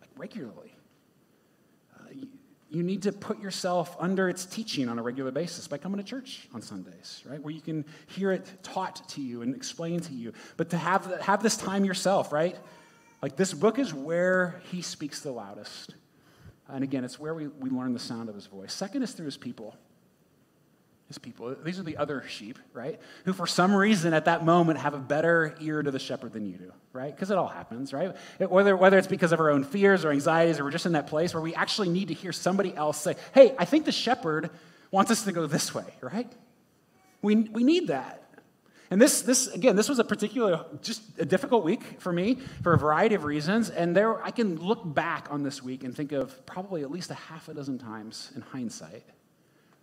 like 0.00 0.10
regularly. 0.16 0.72
Uh, 1.96 2.04
you, 2.14 2.28
you 2.70 2.82
need 2.84 3.02
to 3.02 3.10
put 3.10 3.40
yourself 3.40 3.96
under 3.98 4.28
its 4.28 4.46
teaching 4.46 4.88
on 4.88 4.96
a 5.00 5.02
regular 5.02 5.32
basis 5.32 5.66
by 5.66 5.76
coming 5.76 5.98
to 5.98 6.04
church 6.04 6.48
on 6.54 6.62
Sundays, 6.62 7.24
right? 7.28 7.42
Where 7.42 7.52
you 7.52 7.60
can 7.60 7.84
hear 8.06 8.30
it 8.30 8.46
taught 8.62 9.08
to 9.10 9.20
you 9.20 9.42
and 9.42 9.56
explained 9.56 10.04
to 10.04 10.14
you. 10.14 10.32
But 10.56 10.70
to 10.70 10.76
have, 10.76 11.20
have 11.20 11.42
this 11.42 11.56
time 11.56 11.84
yourself, 11.84 12.32
right? 12.32 12.56
Like, 13.20 13.34
this 13.34 13.52
book 13.52 13.80
is 13.80 13.92
where 13.92 14.62
he 14.70 14.82
speaks 14.82 15.18
the 15.18 15.32
loudest. 15.32 15.96
And 16.68 16.84
again, 16.84 17.02
it's 17.02 17.18
where 17.18 17.34
we, 17.34 17.48
we 17.48 17.70
learn 17.70 17.92
the 17.92 17.98
sound 17.98 18.28
of 18.28 18.36
his 18.36 18.46
voice. 18.46 18.72
Second 18.72 19.02
is 19.02 19.12
through 19.12 19.26
his 19.26 19.36
people 19.36 19.76
his 21.08 21.18
people. 21.18 21.54
These 21.62 21.78
are 21.78 21.82
the 21.82 21.98
other 21.98 22.24
sheep, 22.28 22.58
right? 22.72 22.98
Who, 23.24 23.32
for 23.32 23.46
some 23.46 23.74
reason, 23.74 24.14
at 24.14 24.24
that 24.24 24.44
moment, 24.44 24.78
have 24.78 24.94
a 24.94 24.98
better 24.98 25.54
ear 25.60 25.82
to 25.82 25.90
the 25.90 25.98
shepherd 25.98 26.32
than 26.32 26.46
you 26.46 26.56
do, 26.56 26.72
right? 26.92 27.14
Because 27.14 27.30
it 27.30 27.36
all 27.36 27.48
happens, 27.48 27.92
right? 27.92 28.16
It, 28.38 28.50
whether, 28.50 28.74
whether 28.76 28.96
it's 28.96 29.06
because 29.06 29.32
of 29.32 29.40
our 29.40 29.50
own 29.50 29.64
fears 29.64 30.04
or 30.04 30.10
anxieties, 30.10 30.58
or 30.58 30.64
we're 30.64 30.70
just 30.70 30.86
in 30.86 30.92
that 30.92 31.06
place 31.06 31.34
where 31.34 31.42
we 31.42 31.54
actually 31.54 31.90
need 31.90 32.08
to 32.08 32.14
hear 32.14 32.32
somebody 32.32 32.74
else 32.74 32.98
say, 33.00 33.16
hey, 33.34 33.54
I 33.58 33.66
think 33.66 33.84
the 33.84 33.92
shepherd 33.92 34.50
wants 34.90 35.10
us 35.10 35.24
to 35.24 35.32
go 35.32 35.46
this 35.46 35.74
way, 35.74 35.84
right? 36.00 36.32
We, 37.20 37.36
we 37.36 37.64
need 37.64 37.88
that. 37.88 38.22
And 38.90 39.00
this, 39.00 39.22
this, 39.22 39.48
again, 39.48 39.76
this 39.76 39.88
was 39.88 39.98
a 39.98 40.04
particular, 40.04 40.64
just 40.80 41.02
a 41.18 41.24
difficult 41.24 41.64
week 41.64 42.00
for 42.00 42.12
me 42.12 42.38
for 42.62 42.74
a 42.74 42.78
variety 42.78 43.14
of 43.14 43.24
reasons. 43.24 43.68
And 43.68 43.94
there, 43.96 44.22
I 44.22 44.30
can 44.30 44.56
look 44.56 44.82
back 44.84 45.28
on 45.30 45.42
this 45.42 45.62
week 45.62 45.84
and 45.84 45.94
think 45.94 46.12
of 46.12 46.46
probably 46.46 46.82
at 46.82 46.90
least 46.90 47.10
a 47.10 47.14
half 47.14 47.48
a 47.48 47.54
dozen 47.54 47.78
times 47.78 48.30
in 48.36 48.42
hindsight 48.42 49.02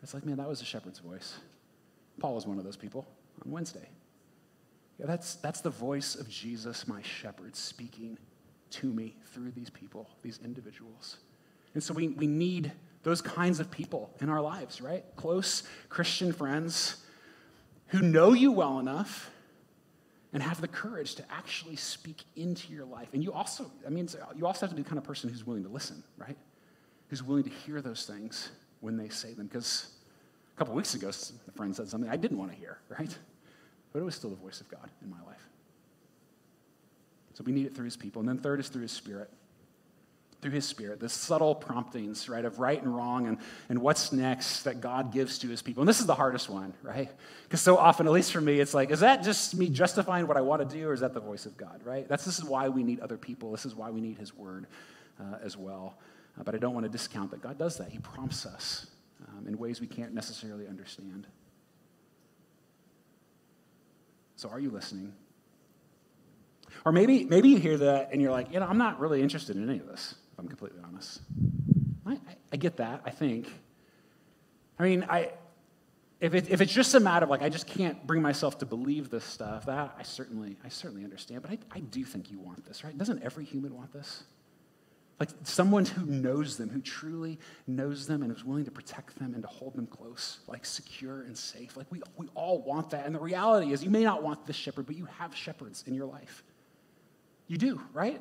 it's 0.03 0.13
like, 0.13 0.25
man, 0.25 0.37
that 0.37 0.47
was 0.47 0.61
a 0.61 0.65
shepherd's 0.65 0.99
voice. 0.99 1.35
Paul 2.19 2.35
was 2.35 2.47
one 2.47 2.57
of 2.57 2.63
those 2.63 2.77
people 2.77 3.05
on 3.45 3.51
Wednesday. 3.51 3.87
Yeah, 4.99 5.05
that's, 5.05 5.35
that's 5.35 5.61
the 5.61 5.69
voice 5.69 6.15
of 6.15 6.29
Jesus, 6.29 6.87
my 6.87 7.01
shepherd, 7.01 7.55
speaking 7.55 8.17
to 8.71 8.87
me 8.87 9.15
through 9.33 9.51
these 9.51 9.69
people, 9.69 10.09
these 10.21 10.39
individuals. 10.43 11.17
And 11.73 11.83
so 11.83 11.93
we, 11.93 12.09
we 12.09 12.27
need 12.27 12.71
those 13.03 13.21
kinds 13.21 13.59
of 13.59 13.71
people 13.71 14.11
in 14.21 14.29
our 14.29 14.41
lives, 14.41 14.81
right? 14.81 15.03
Close 15.15 15.63
Christian 15.89 16.31
friends 16.33 16.97
who 17.87 18.01
know 18.01 18.33
you 18.33 18.51
well 18.51 18.79
enough 18.79 19.31
and 20.33 20.41
have 20.41 20.61
the 20.61 20.67
courage 20.67 21.15
to 21.15 21.23
actually 21.31 21.75
speak 21.75 22.23
into 22.35 22.71
your 22.71 22.85
life. 22.85 23.09
And 23.13 23.23
you 23.23 23.33
also, 23.33 23.69
I 23.85 23.89
mean, 23.89 24.07
you 24.35 24.45
also 24.45 24.61
have 24.61 24.69
to 24.69 24.75
be 24.75 24.83
the 24.83 24.87
kind 24.87 24.97
of 24.97 25.03
person 25.03 25.29
who's 25.29 25.45
willing 25.45 25.63
to 25.63 25.69
listen, 25.69 26.03
right? 26.17 26.37
Who's 27.09 27.21
willing 27.23 27.43
to 27.43 27.49
hear 27.49 27.81
those 27.81 28.05
things 28.05 28.49
when 28.81 28.97
they 28.97 29.09
say 29.09 29.33
them. 29.33 29.47
Because 29.47 29.87
a 30.55 30.59
couple 30.59 30.75
weeks 30.75 30.93
ago, 30.93 31.09
a 31.09 31.51
friend 31.51 31.75
said 31.75 31.87
something 31.87 32.09
I 32.09 32.17
didn't 32.17 32.37
want 32.37 32.51
to 32.51 32.57
hear, 32.57 32.79
right? 32.89 33.17
But 33.93 33.99
it 33.99 34.03
was 34.03 34.15
still 34.15 34.29
the 34.29 34.35
voice 34.35 34.61
of 34.61 34.69
God 34.69 34.89
in 35.01 35.09
my 35.09 35.21
life. 35.25 35.47
So 37.33 37.43
we 37.45 37.51
need 37.51 37.65
it 37.65 37.75
through 37.75 37.85
his 37.85 37.97
people. 37.97 38.19
And 38.19 38.27
then 38.27 38.37
third 38.37 38.59
is 38.59 38.69
through 38.69 38.83
his 38.83 38.91
spirit 38.91 39.29
through 40.41 40.51
his 40.51 40.65
spirit, 40.65 40.99
the 40.99 41.09
subtle 41.09 41.53
promptings, 41.53 42.27
right, 42.27 42.45
of 42.45 42.59
right 42.59 42.81
and 42.81 42.95
wrong 42.95 43.27
and, 43.27 43.37
and 43.69 43.79
what's 43.79 44.11
next 44.11 44.63
that 44.63 44.81
God 44.81 45.13
gives 45.13 45.37
to 45.39 45.47
his 45.47 45.61
people. 45.61 45.81
And 45.81 45.87
this 45.87 45.99
is 45.99 46.07
the 46.07 46.15
hardest 46.15 46.49
one, 46.49 46.73
right? 46.81 47.11
Because 47.43 47.61
so 47.61 47.77
often, 47.77 48.07
at 48.07 48.11
least 48.11 48.31
for 48.31 48.41
me, 48.41 48.59
it's 48.59 48.73
like, 48.73 48.89
is 48.89 49.01
that 49.01 49.23
just 49.23 49.55
me 49.55 49.69
justifying 49.69 50.27
what 50.27 50.37
I 50.37 50.41
want 50.41 50.67
to 50.67 50.75
do, 50.75 50.87
or 50.87 50.93
is 50.93 51.01
that 51.01 51.13
the 51.13 51.19
voice 51.19 51.45
of 51.45 51.57
God, 51.57 51.81
right? 51.85 52.07
That's, 52.07 52.25
this 52.25 52.39
is 52.39 52.43
why 52.43 52.69
we 52.69 52.83
need 52.83 52.99
other 53.01 53.17
people. 53.17 53.51
This 53.51 53.65
is 53.65 53.75
why 53.75 53.91
we 53.91 54.01
need 54.01 54.17
his 54.17 54.35
word 54.35 54.65
uh, 55.19 55.37
as 55.43 55.55
well. 55.55 55.95
Uh, 56.39 56.43
but 56.43 56.55
I 56.55 56.57
don't 56.57 56.73
want 56.73 56.85
to 56.85 56.89
discount 56.89 57.31
that 57.31 57.41
God 57.41 57.57
does 57.57 57.77
that. 57.77 57.89
He 57.89 57.99
prompts 57.99 58.45
us 58.45 58.87
um, 59.27 59.47
in 59.47 59.57
ways 59.57 59.81
we 59.81 59.87
can't 59.87 60.13
necessarily 60.13 60.67
understand. 60.67 61.27
So, 64.35 64.49
are 64.49 64.59
you 64.59 64.71
listening? 64.71 65.13
Or 66.85 66.91
maybe, 66.91 67.25
maybe 67.25 67.49
you 67.49 67.57
hear 67.57 67.77
that 67.77 68.09
and 68.11 68.21
you're 68.21 68.31
like, 68.31 68.51
you 68.51 68.59
know, 68.59 68.65
I'm 68.65 68.77
not 68.77 68.99
really 68.99 69.21
interested 69.21 69.55
in 69.55 69.69
any 69.69 69.79
of 69.79 69.87
this. 69.87 70.15
I'm 70.39 70.47
completely 70.47 70.79
honest. 70.83 71.21
I, 72.07 72.17
I 72.51 72.57
get 72.57 72.77
that, 72.77 73.01
I 73.05 73.11
think. 73.11 73.53
I 74.79 74.83
mean, 74.83 75.05
I, 75.07 75.31
if, 76.19 76.33
it, 76.33 76.49
if 76.49 76.61
it's 76.61 76.73
just 76.73 76.95
a 76.95 76.99
matter 76.99 77.25
of 77.25 77.29
like, 77.29 77.43
I 77.43 77.49
just 77.49 77.67
can't 77.67 78.05
bring 78.07 78.21
myself 78.21 78.57
to 78.59 78.65
believe 78.65 79.09
this 79.09 79.23
stuff, 79.23 79.65
that 79.65 79.93
I 79.97 80.03
certainly, 80.03 80.57
I 80.63 80.69
certainly 80.69 81.03
understand. 81.03 81.43
But 81.43 81.51
I, 81.51 81.57
I 81.71 81.79
do 81.79 82.03
think 82.03 82.31
you 82.31 82.39
want 82.39 82.65
this, 82.65 82.83
right? 82.83 82.97
Doesn't 82.97 83.21
every 83.21 83.45
human 83.45 83.75
want 83.75 83.93
this? 83.93 84.23
Like 85.21 85.29
someone 85.43 85.85
who 85.85 86.03
knows 86.07 86.57
them, 86.57 86.67
who 86.67 86.81
truly 86.81 87.37
knows 87.67 88.07
them 88.07 88.23
and 88.23 88.35
is 88.35 88.43
willing 88.43 88.65
to 88.65 88.71
protect 88.71 89.19
them 89.19 89.35
and 89.35 89.43
to 89.43 89.47
hold 89.47 89.75
them 89.75 89.85
close, 89.85 90.39
like 90.47 90.65
secure 90.65 91.21
and 91.21 91.37
safe. 91.37 91.77
Like 91.77 91.85
we, 91.91 92.01
we 92.17 92.27
all 92.33 92.63
want 92.63 92.89
that. 92.89 93.05
And 93.05 93.13
the 93.13 93.19
reality 93.19 93.71
is, 93.71 93.83
you 93.83 93.91
may 93.91 94.03
not 94.03 94.23
want 94.23 94.47
this 94.47 94.55
shepherd, 94.55 94.87
but 94.87 94.95
you 94.95 95.05
have 95.19 95.35
shepherds 95.35 95.83
in 95.85 95.93
your 95.93 96.07
life. 96.07 96.43
You 97.45 97.59
do, 97.59 97.79
right? 97.93 98.19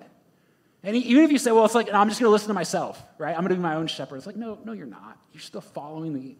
And 0.82 0.94
even 0.94 1.24
if 1.24 1.32
you 1.32 1.38
say, 1.38 1.52
well, 1.52 1.64
it's 1.64 1.74
like, 1.74 1.86
no, 1.86 1.94
I'm 1.94 2.10
just 2.10 2.20
going 2.20 2.28
to 2.28 2.32
listen 2.32 2.48
to 2.48 2.54
myself, 2.54 3.02
right? 3.16 3.30
I'm 3.30 3.40
going 3.40 3.48
to 3.48 3.54
be 3.54 3.62
my 3.62 3.76
own 3.76 3.86
shepherd. 3.86 4.16
It's 4.16 4.26
like, 4.26 4.36
no, 4.36 4.58
no, 4.66 4.72
you're 4.72 4.84
not. 4.84 5.16
You're 5.32 5.40
still 5.40 5.62
following 5.62 6.12
the, 6.12 6.36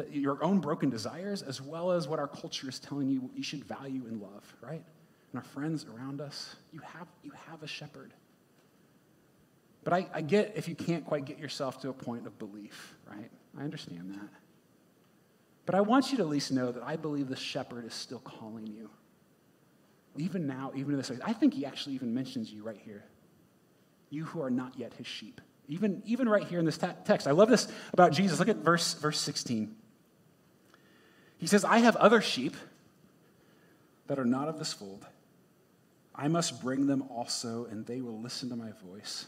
the, 0.00 0.16
your 0.16 0.40
own 0.44 0.60
broken 0.60 0.88
desires 0.88 1.42
as 1.42 1.60
well 1.60 1.90
as 1.90 2.06
what 2.06 2.20
our 2.20 2.28
culture 2.28 2.68
is 2.68 2.78
telling 2.78 3.08
you 3.08 3.28
you 3.34 3.42
should 3.42 3.64
value 3.64 4.04
and 4.06 4.22
love, 4.22 4.54
right? 4.60 4.84
And 5.32 5.34
our 5.34 5.42
friends 5.42 5.84
around 5.92 6.20
us, 6.20 6.54
you 6.72 6.78
have, 6.94 7.08
you 7.24 7.32
have 7.50 7.64
a 7.64 7.66
shepherd. 7.66 8.12
But 9.86 9.92
I, 9.92 10.06
I 10.12 10.20
get 10.20 10.54
if 10.56 10.66
you 10.66 10.74
can't 10.74 11.06
quite 11.06 11.26
get 11.26 11.38
yourself 11.38 11.80
to 11.82 11.90
a 11.90 11.92
point 11.92 12.26
of 12.26 12.36
belief, 12.40 12.96
right? 13.08 13.30
I 13.56 13.62
understand 13.62 14.10
that. 14.14 14.28
But 15.64 15.76
I 15.76 15.80
want 15.80 16.10
you 16.10 16.16
to 16.16 16.24
at 16.24 16.28
least 16.28 16.50
know 16.50 16.72
that 16.72 16.82
I 16.82 16.96
believe 16.96 17.28
the 17.28 17.36
shepherd 17.36 17.86
is 17.86 17.94
still 17.94 18.18
calling 18.18 18.66
you. 18.66 18.90
Even 20.16 20.44
now, 20.44 20.72
even 20.74 20.90
in 20.90 20.96
this, 20.96 21.12
I 21.24 21.32
think 21.32 21.54
he 21.54 21.64
actually 21.64 21.94
even 21.94 22.12
mentions 22.12 22.52
you 22.52 22.64
right 22.64 22.80
here 22.84 23.04
you 24.10 24.24
who 24.24 24.42
are 24.42 24.50
not 24.50 24.76
yet 24.76 24.92
his 24.94 25.06
sheep. 25.06 25.40
Even, 25.68 26.02
even 26.04 26.28
right 26.28 26.42
here 26.42 26.58
in 26.58 26.64
this 26.64 26.78
text. 26.78 27.28
I 27.28 27.30
love 27.30 27.48
this 27.48 27.68
about 27.92 28.10
Jesus. 28.10 28.40
Look 28.40 28.48
at 28.48 28.56
verse, 28.56 28.94
verse 28.94 29.20
16. 29.20 29.72
He 31.38 31.46
says, 31.46 31.64
I 31.64 31.78
have 31.78 31.94
other 31.94 32.20
sheep 32.20 32.56
that 34.08 34.18
are 34.18 34.24
not 34.24 34.48
of 34.48 34.58
this 34.58 34.72
fold. 34.72 35.06
I 36.12 36.26
must 36.26 36.60
bring 36.60 36.88
them 36.88 37.04
also, 37.08 37.66
and 37.66 37.86
they 37.86 38.00
will 38.00 38.20
listen 38.20 38.48
to 38.48 38.56
my 38.56 38.72
voice. 38.84 39.26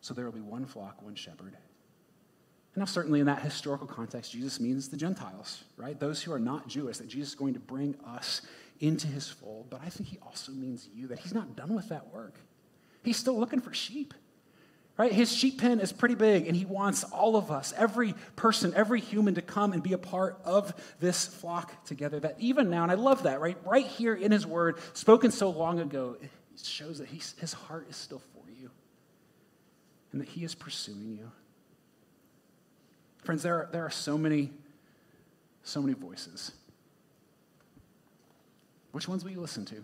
So 0.00 0.14
there 0.14 0.24
will 0.24 0.32
be 0.32 0.40
one 0.40 0.64
flock, 0.64 1.02
one 1.02 1.14
shepherd. 1.14 1.56
And 2.74 2.80
now, 2.82 2.84
certainly 2.84 3.20
in 3.20 3.26
that 3.26 3.42
historical 3.42 3.86
context, 3.86 4.32
Jesus 4.32 4.60
means 4.60 4.88
the 4.88 4.96
Gentiles, 4.96 5.64
right? 5.76 5.98
Those 5.98 6.22
who 6.22 6.32
are 6.32 6.38
not 6.38 6.68
Jewish, 6.68 6.98
that 6.98 7.08
Jesus 7.08 7.30
is 7.30 7.34
going 7.34 7.54
to 7.54 7.60
bring 7.60 7.96
us 8.06 8.42
into 8.78 9.08
his 9.08 9.28
fold. 9.28 9.68
But 9.70 9.82
I 9.84 9.88
think 9.88 10.08
he 10.08 10.18
also 10.24 10.52
means 10.52 10.88
you, 10.94 11.08
that 11.08 11.18
he's 11.18 11.34
not 11.34 11.56
done 11.56 11.74
with 11.74 11.88
that 11.88 12.12
work. 12.12 12.34
He's 13.02 13.16
still 13.16 13.38
looking 13.38 13.60
for 13.60 13.74
sheep. 13.74 14.14
Right? 14.96 15.12
His 15.12 15.34
sheep 15.34 15.58
pen 15.58 15.80
is 15.80 15.92
pretty 15.92 16.14
big, 16.14 16.46
and 16.46 16.54
he 16.54 16.66
wants 16.66 17.04
all 17.04 17.36
of 17.36 17.50
us, 17.50 17.72
every 17.76 18.14
person, 18.36 18.74
every 18.76 19.00
human, 19.00 19.34
to 19.36 19.42
come 19.42 19.72
and 19.72 19.82
be 19.82 19.94
a 19.94 19.98
part 19.98 20.38
of 20.44 20.74
this 21.00 21.26
flock 21.26 21.86
together. 21.86 22.20
That 22.20 22.36
even 22.38 22.68
now, 22.68 22.82
and 22.82 22.92
I 22.92 22.96
love 22.96 23.22
that, 23.22 23.40
right? 23.40 23.56
Right 23.64 23.86
here 23.86 24.14
in 24.14 24.30
his 24.30 24.46
word, 24.46 24.78
spoken 24.92 25.30
so 25.30 25.48
long 25.48 25.80
ago, 25.80 26.18
it 26.20 26.30
shows 26.62 26.98
that 26.98 27.08
his 27.08 27.52
heart 27.52 27.86
is 27.88 27.96
still 27.96 28.20
and 30.12 30.20
that 30.20 30.28
he 30.28 30.44
is 30.44 30.54
pursuing 30.54 31.16
you. 31.18 31.30
Friends, 33.24 33.42
there 33.42 33.54
are, 33.54 33.68
there 33.72 33.84
are 33.84 33.90
so 33.90 34.16
many, 34.16 34.50
so 35.62 35.80
many 35.80 35.94
voices. 35.94 36.52
Which 38.92 39.06
ones 39.06 39.22
will 39.24 39.30
you 39.30 39.40
listen 39.40 39.64
to? 39.66 39.76
I 39.76 39.78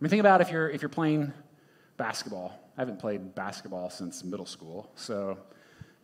mean, 0.00 0.10
think 0.10 0.20
about 0.20 0.40
if 0.40 0.50
you're, 0.50 0.68
if 0.68 0.80
you're 0.82 0.88
playing 0.88 1.32
basketball. 1.96 2.58
I 2.76 2.80
haven't 2.80 2.98
played 2.98 3.34
basketball 3.34 3.90
since 3.90 4.24
middle 4.24 4.46
school, 4.46 4.90
so, 4.96 5.38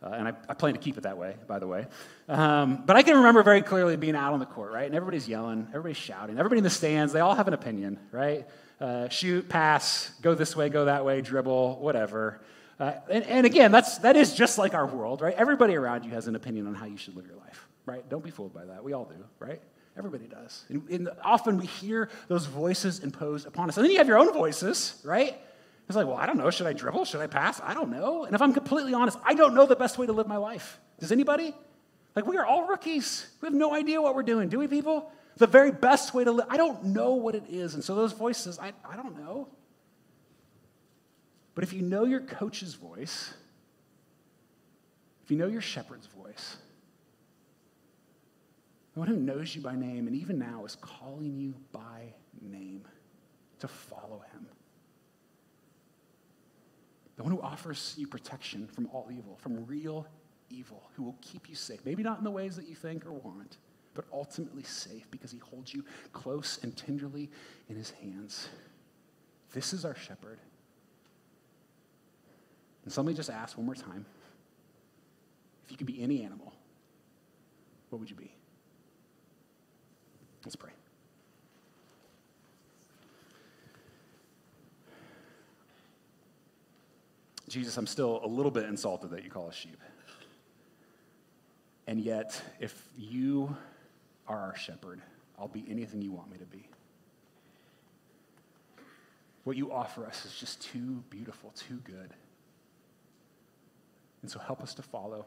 uh, 0.01 0.09
and 0.09 0.27
I, 0.29 0.33
I, 0.47 0.53
plan 0.53 0.73
to 0.73 0.79
keep 0.79 0.97
it 0.97 1.03
that 1.03 1.17
way, 1.17 1.35
by 1.47 1.59
the 1.59 1.67
way. 1.67 1.85
Um, 2.29 2.83
but 2.85 2.95
I 2.95 3.03
can 3.03 3.17
remember 3.17 3.43
very 3.43 3.61
clearly 3.61 3.97
being 3.97 4.15
out 4.15 4.31
on 4.31 4.39
the 4.39 4.45
court, 4.45 4.71
right? 4.71 4.85
And 4.85 4.95
everybody's 4.95 5.27
yelling, 5.27 5.67
everybody's 5.69 5.97
shouting, 5.97 6.37
everybody 6.37 6.59
in 6.59 6.63
the 6.63 6.69
stands, 6.69 7.11
they 7.11 7.19
all 7.19 7.35
have 7.35 7.49
an 7.49 7.53
opinion, 7.53 7.99
right? 8.11 8.47
Uh, 8.81 9.07
shoot, 9.09 9.47
pass, 9.47 10.09
go 10.23 10.33
this 10.33 10.55
way, 10.55 10.67
go 10.67 10.85
that 10.85 11.05
way, 11.05 11.21
dribble, 11.21 11.77
whatever. 11.79 12.41
Uh, 12.79 12.93
and, 13.11 13.23
and 13.25 13.45
again, 13.45 13.71
that's, 13.71 13.99
that 13.99 14.15
is 14.15 14.33
just 14.33 14.57
like 14.57 14.73
our 14.73 14.87
world, 14.87 15.21
right? 15.21 15.35
Everybody 15.35 15.75
around 15.75 16.03
you 16.03 16.09
has 16.11 16.27
an 16.27 16.35
opinion 16.35 16.65
on 16.65 16.73
how 16.73 16.87
you 16.87 16.97
should 16.97 17.15
live 17.15 17.27
your 17.27 17.35
life, 17.35 17.67
right? 17.85 18.09
Don't 18.09 18.23
be 18.23 18.31
fooled 18.31 18.55
by 18.55 18.65
that. 18.65 18.83
We 18.83 18.93
all 18.93 19.05
do, 19.05 19.23
right? 19.37 19.61
Everybody 19.95 20.25
does. 20.25 20.65
And, 20.69 20.89
and, 20.89 21.09
often 21.23 21.59
we 21.59 21.67
hear 21.67 22.09
those 22.27 22.47
voices 22.47 23.01
imposed 23.01 23.45
upon 23.45 23.69
us. 23.69 23.77
And 23.77 23.83
then 23.83 23.91
you 23.91 23.99
have 23.99 24.07
your 24.07 24.17
own 24.17 24.33
voices, 24.33 24.99
right? 25.03 25.39
It's 25.87 25.95
like, 25.95 26.07
well, 26.07 26.17
I 26.17 26.25
don't 26.25 26.37
know. 26.37 26.49
Should 26.49 26.65
I 26.65 26.73
dribble? 26.73 27.05
Should 27.05 27.21
I 27.21 27.27
pass? 27.27 27.61
I 27.63 27.75
don't 27.75 27.91
know. 27.91 28.25
And 28.25 28.33
if 28.33 28.41
I'm 28.41 28.51
completely 28.51 28.95
honest, 28.95 29.15
I 29.23 29.35
don't 29.35 29.53
know 29.53 29.67
the 29.67 29.75
best 29.75 29.99
way 29.99 30.07
to 30.07 30.13
live 30.13 30.27
my 30.27 30.37
life. 30.37 30.79
Does 30.99 31.11
anybody? 31.11 31.53
Like, 32.15 32.25
we 32.25 32.35
are 32.37 32.45
all 32.45 32.65
rookies. 32.65 33.27
We 33.41 33.45
have 33.45 33.53
no 33.53 33.75
idea 33.75 34.01
what 34.01 34.15
we're 34.15 34.23
doing, 34.23 34.49
do 34.49 34.57
we, 34.57 34.67
people? 34.67 35.11
The 35.37 35.47
very 35.47 35.71
best 35.71 36.13
way 36.13 36.23
to 36.23 36.31
live. 36.31 36.45
I 36.49 36.57
don't 36.57 36.85
know 36.85 37.13
what 37.13 37.35
it 37.35 37.45
is. 37.49 37.73
And 37.73 37.83
so 37.83 37.95
those 37.95 38.13
voices, 38.13 38.59
I, 38.59 38.73
I 38.87 38.95
don't 38.95 39.17
know. 39.17 39.47
But 41.55 41.63
if 41.63 41.73
you 41.73 41.81
know 41.81 42.05
your 42.05 42.21
coach's 42.21 42.75
voice, 42.75 43.33
if 45.23 45.31
you 45.31 45.37
know 45.37 45.47
your 45.47 45.61
shepherd's 45.61 46.07
voice, 46.07 46.57
the 48.93 48.99
one 48.99 49.07
who 49.07 49.15
knows 49.15 49.55
you 49.55 49.61
by 49.61 49.75
name 49.75 50.07
and 50.07 50.15
even 50.15 50.37
now 50.37 50.65
is 50.65 50.75
calling 50.75 51.37
you 51.37 51.55
by 51.71 52.13
name 52.41 52.83
to 53.59 53.67
follow 53.67 54.23
him. 54.33 54.47
The 57.17 57.23
one 57.23 57.31
who 57.31 57.41
offers 57.41 57.95
you 57.97 58.07
protection 58.07 58.67
from 58.67 58.87
all 58.87 59.09
evil, 59.11 59.37
from 59.37 59.65
real 59.65 60.07
evil, 60.49 60.89
who 60.95 61.03
will 61.03 61.17
keep 61.21 61.49
you 61.49 61.55
safe. 61.55 61.79
Maybe 61.85 62.03
not 62.03 62.17
in 62.17 62.23
the 62.23 62.31
ways 62.31 62.55
that 62.55 62.67
you 62.67 62.75
think 62.75 63.05
or 63.05 63.13
want, 63.13 63.57
but 63.93 64.05
ultimately 64.11 64.63
safe 64.63 65.09
because 65.11 65.31
he 65.31 65.37
holds 65.37 65.73
you 65.73 65.83
close 66.13 66.59
and 66.63 66.75
tenderly 66.75 67.29
in 67.69 67.75
his 67.75 67.91
hands. 67.91 68.47
This 69.53 69.73
is 69.73 69.83
our 69.85 69.95
shepherd. 69.95 70.39
And 72.83 72.91
somebody 72.91 73.15
just 73.15 73.29
asked 73.29 73.57
one 73.57 73.65
more 73.65 73.75
time 73.75 74.05
if 75.65 75.71
you 75.71 75.77
could 75.77 75.87
be 75.87 76.01
any 76.01 76.23
animal, 76.23 76.53
what 77.89 77.99
would 77.99 78.09
you 78.09 78.15
be? 78.15 78.31
Let's 80.43 80.55
pray. 80.55 80.71
Jesus, 87.47 87.75
I'm 87.75 87.85
still 87.85 88.21
a 88.23 88.27
little 88.27 88.51
bit 88.51 88.63
insulted 88.63 89.11
that 89.11 89.25
you 89.25 89.29
call 89.29 89.49
us 89.49 89.55
sheep. 89.55 89.77
And 91.85 91.99
yet, 91.99 92.41
if 92.61 92.87
you 92.97 93.55
are 94.27 94.39
our 94.39 94.55
shepherd, 94.55 95.01
I'll 95.37 95.47
be 95.47 95.65
anything 95.69 96.01
you 96.01 96.11
want 96.11 96.31
me 96.31 96.37
to 96.37 96.45
be. 96.45 96.67
What 99.43 99.57
you 99.57 99.71
offer 99.71 100.05
us 100.05 100.25
is 100.25 100.35
just 100.35 100.61
too 100.61 101.03
beautiful, 101.09 101.51
too 101.55 101.81
good. 101.83 102.13
And 104.21 104.29
so 104.29 104.39
help 104.39 104.61
us 104.61 104.75
to 104.75 104.83
follow. 104.83 105.25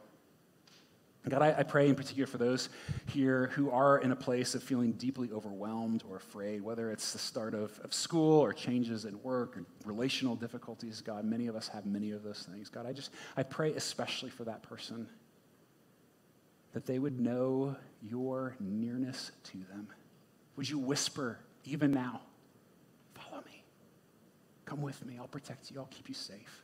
God, 1.29 1.41
I, 1.41 1.61
I, 1.61 1.63
pray 1.63 1.89
in 1.89 1.95
particular 1.95 2.27
for 2.27 2.37
those 2.37 2.69
here 3.07 3.51
who 3.55 3.71
are 3.71 3.97
in 3.97 4.13
a 4.13 4.17
place 4.17 4.55
of 4.55 4.63
feeling 4.63 4.93
deeply 4.93 5.31
overwhelmed 5.33 6.05
or 6.09 6.17
afraid, 6.17 6.61
whether 6.61 6.91
it's 6.91 7.15
the 7.15 7.19
start 7.19 7.55
of, 7.55 7.81
of 7.83 7.95
school 7.95 8.41
or 8.41 8.53
changes 8.53 9.07
in 9.07 9.21
work 9.23 9.57
or 9.57 9.65
relational 9.87 10.37
difficulties. 10.37 11.01
God, 11.01 11.25
many 11.25 11.47
of 11.47 11.57
us 11.57 11.67
have 11.69 11.87
many 11.87 12.11
of 12.11 12.23
those 12.23 12.47
things. 12.53 12.69
God, 12.69 12.85
I 12.85 12.93
just, 12.93 13.11
I 13.39 13.43
pray 13.43 13.73
especially 13.73 14.29
for 14.29 14.45
that 14.45 14.63
person. 14.63 15.09
That 16.75 16.87
they 16.87 16.99
would 16.99 17.19
know 17.19 17.77
your 18.03 18.57
nearness 18.61 19.31
to 19.45 19.59
them. 19.71 19.89
Would 20.57 20.69
you 20.69 20.79
whisper 20.79 21.39
even 21.65 21.93
now, 21.93 22.21
follow 23.15 23.43
me, 23.47 23.65
come 24.67 24.83
with 24.83 25.05
me, 25.07 25.17
I'll 25.19 25.29
protect 25.29 25.71
you, 25.71 25.79
I'll 25.79 25.87
keep 25.87 26.09
you 26.09 26.15
safe. 26.15 26.63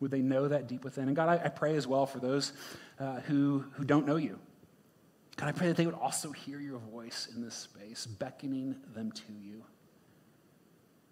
Would 0.00 0.10
they 0.10 0.20
know 0.20 0.48
that 0.48 0.66
deep 0.66 0.84
within? 0.84 1.06
And 1.06 1.16
God, 1.16 1.28
I, 1.28 1.46
I 1.46 1.48
pray 1.48 1.76
as 1.76 1.86
well 1.86 2.04
for 2.04 2.18
those 2.18 2.52
uh, 3.00 3.20
who, 3.20 3.64
who 3.72 3.84
don't 3.84 4.06
know 4.06 4.16
you. 4.16 4.38
God, 5.36 5.48
I 5.48 5.52
pray 5.52 5.68
that 5.68 5.76
they 5.76 5.86
would 5.86 5.94
also 5.94 6.32
hear 6.32 6.60
your 6.60 6.78
voice 6.78 7.28
in 7.34 7.42
this 7.42 7.54
space, 7.54 8.06
beckoning 8.06 8.76
them 8.94 9.12
to 9.12 9.32
you 9.32 9.62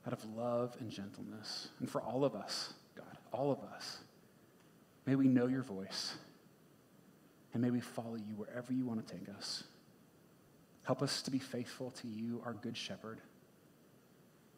out 0.06 0.12
of 0.12 0.24
love 0.36 0.76
and 0.80 0.90
gentleness. 0.90 1.68
And 1.80 1.88
for 1.88 2.02
all 2.02 2.24
of 2.24 2.34
us, 2.34 2.74
God, 2.94 3.16
all 3.32 3.52
of 3.52 3.60
us, 3.74 3.98
may 5.06 5.14
we 5.14 5.28
know 5.28 5.46
your 5.46 5.62
voice 5.62 6.16
and 7.54 7.62
may 7.62 7.70
we 7.70 7.80
follow 7.80 8.16
you 8.16 8.34
wherever 8.36 8.72
you 8.72 8.84
want 8.84 9.06
to 9.06 9.14
take 9.14 9.28
us. 9.38 9.64
Help 10.82 11.00
us 11.00 11.22
to 11.22 11.30
be 11.30 11.38
faithful 11.38 11.90
to 11.92 12.08
you, 12.08 12.42
our 12.44 12.52
good 12.52 12.76
shepherd. 12.76 13.20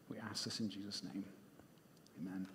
We 0.09 0.17
ask 0.19 0.45
this 0.45 0.59
in 0.61 0.71
Jesus' 0.71 1.05
name. 1.05 1.25
Amen. 2.21 2.47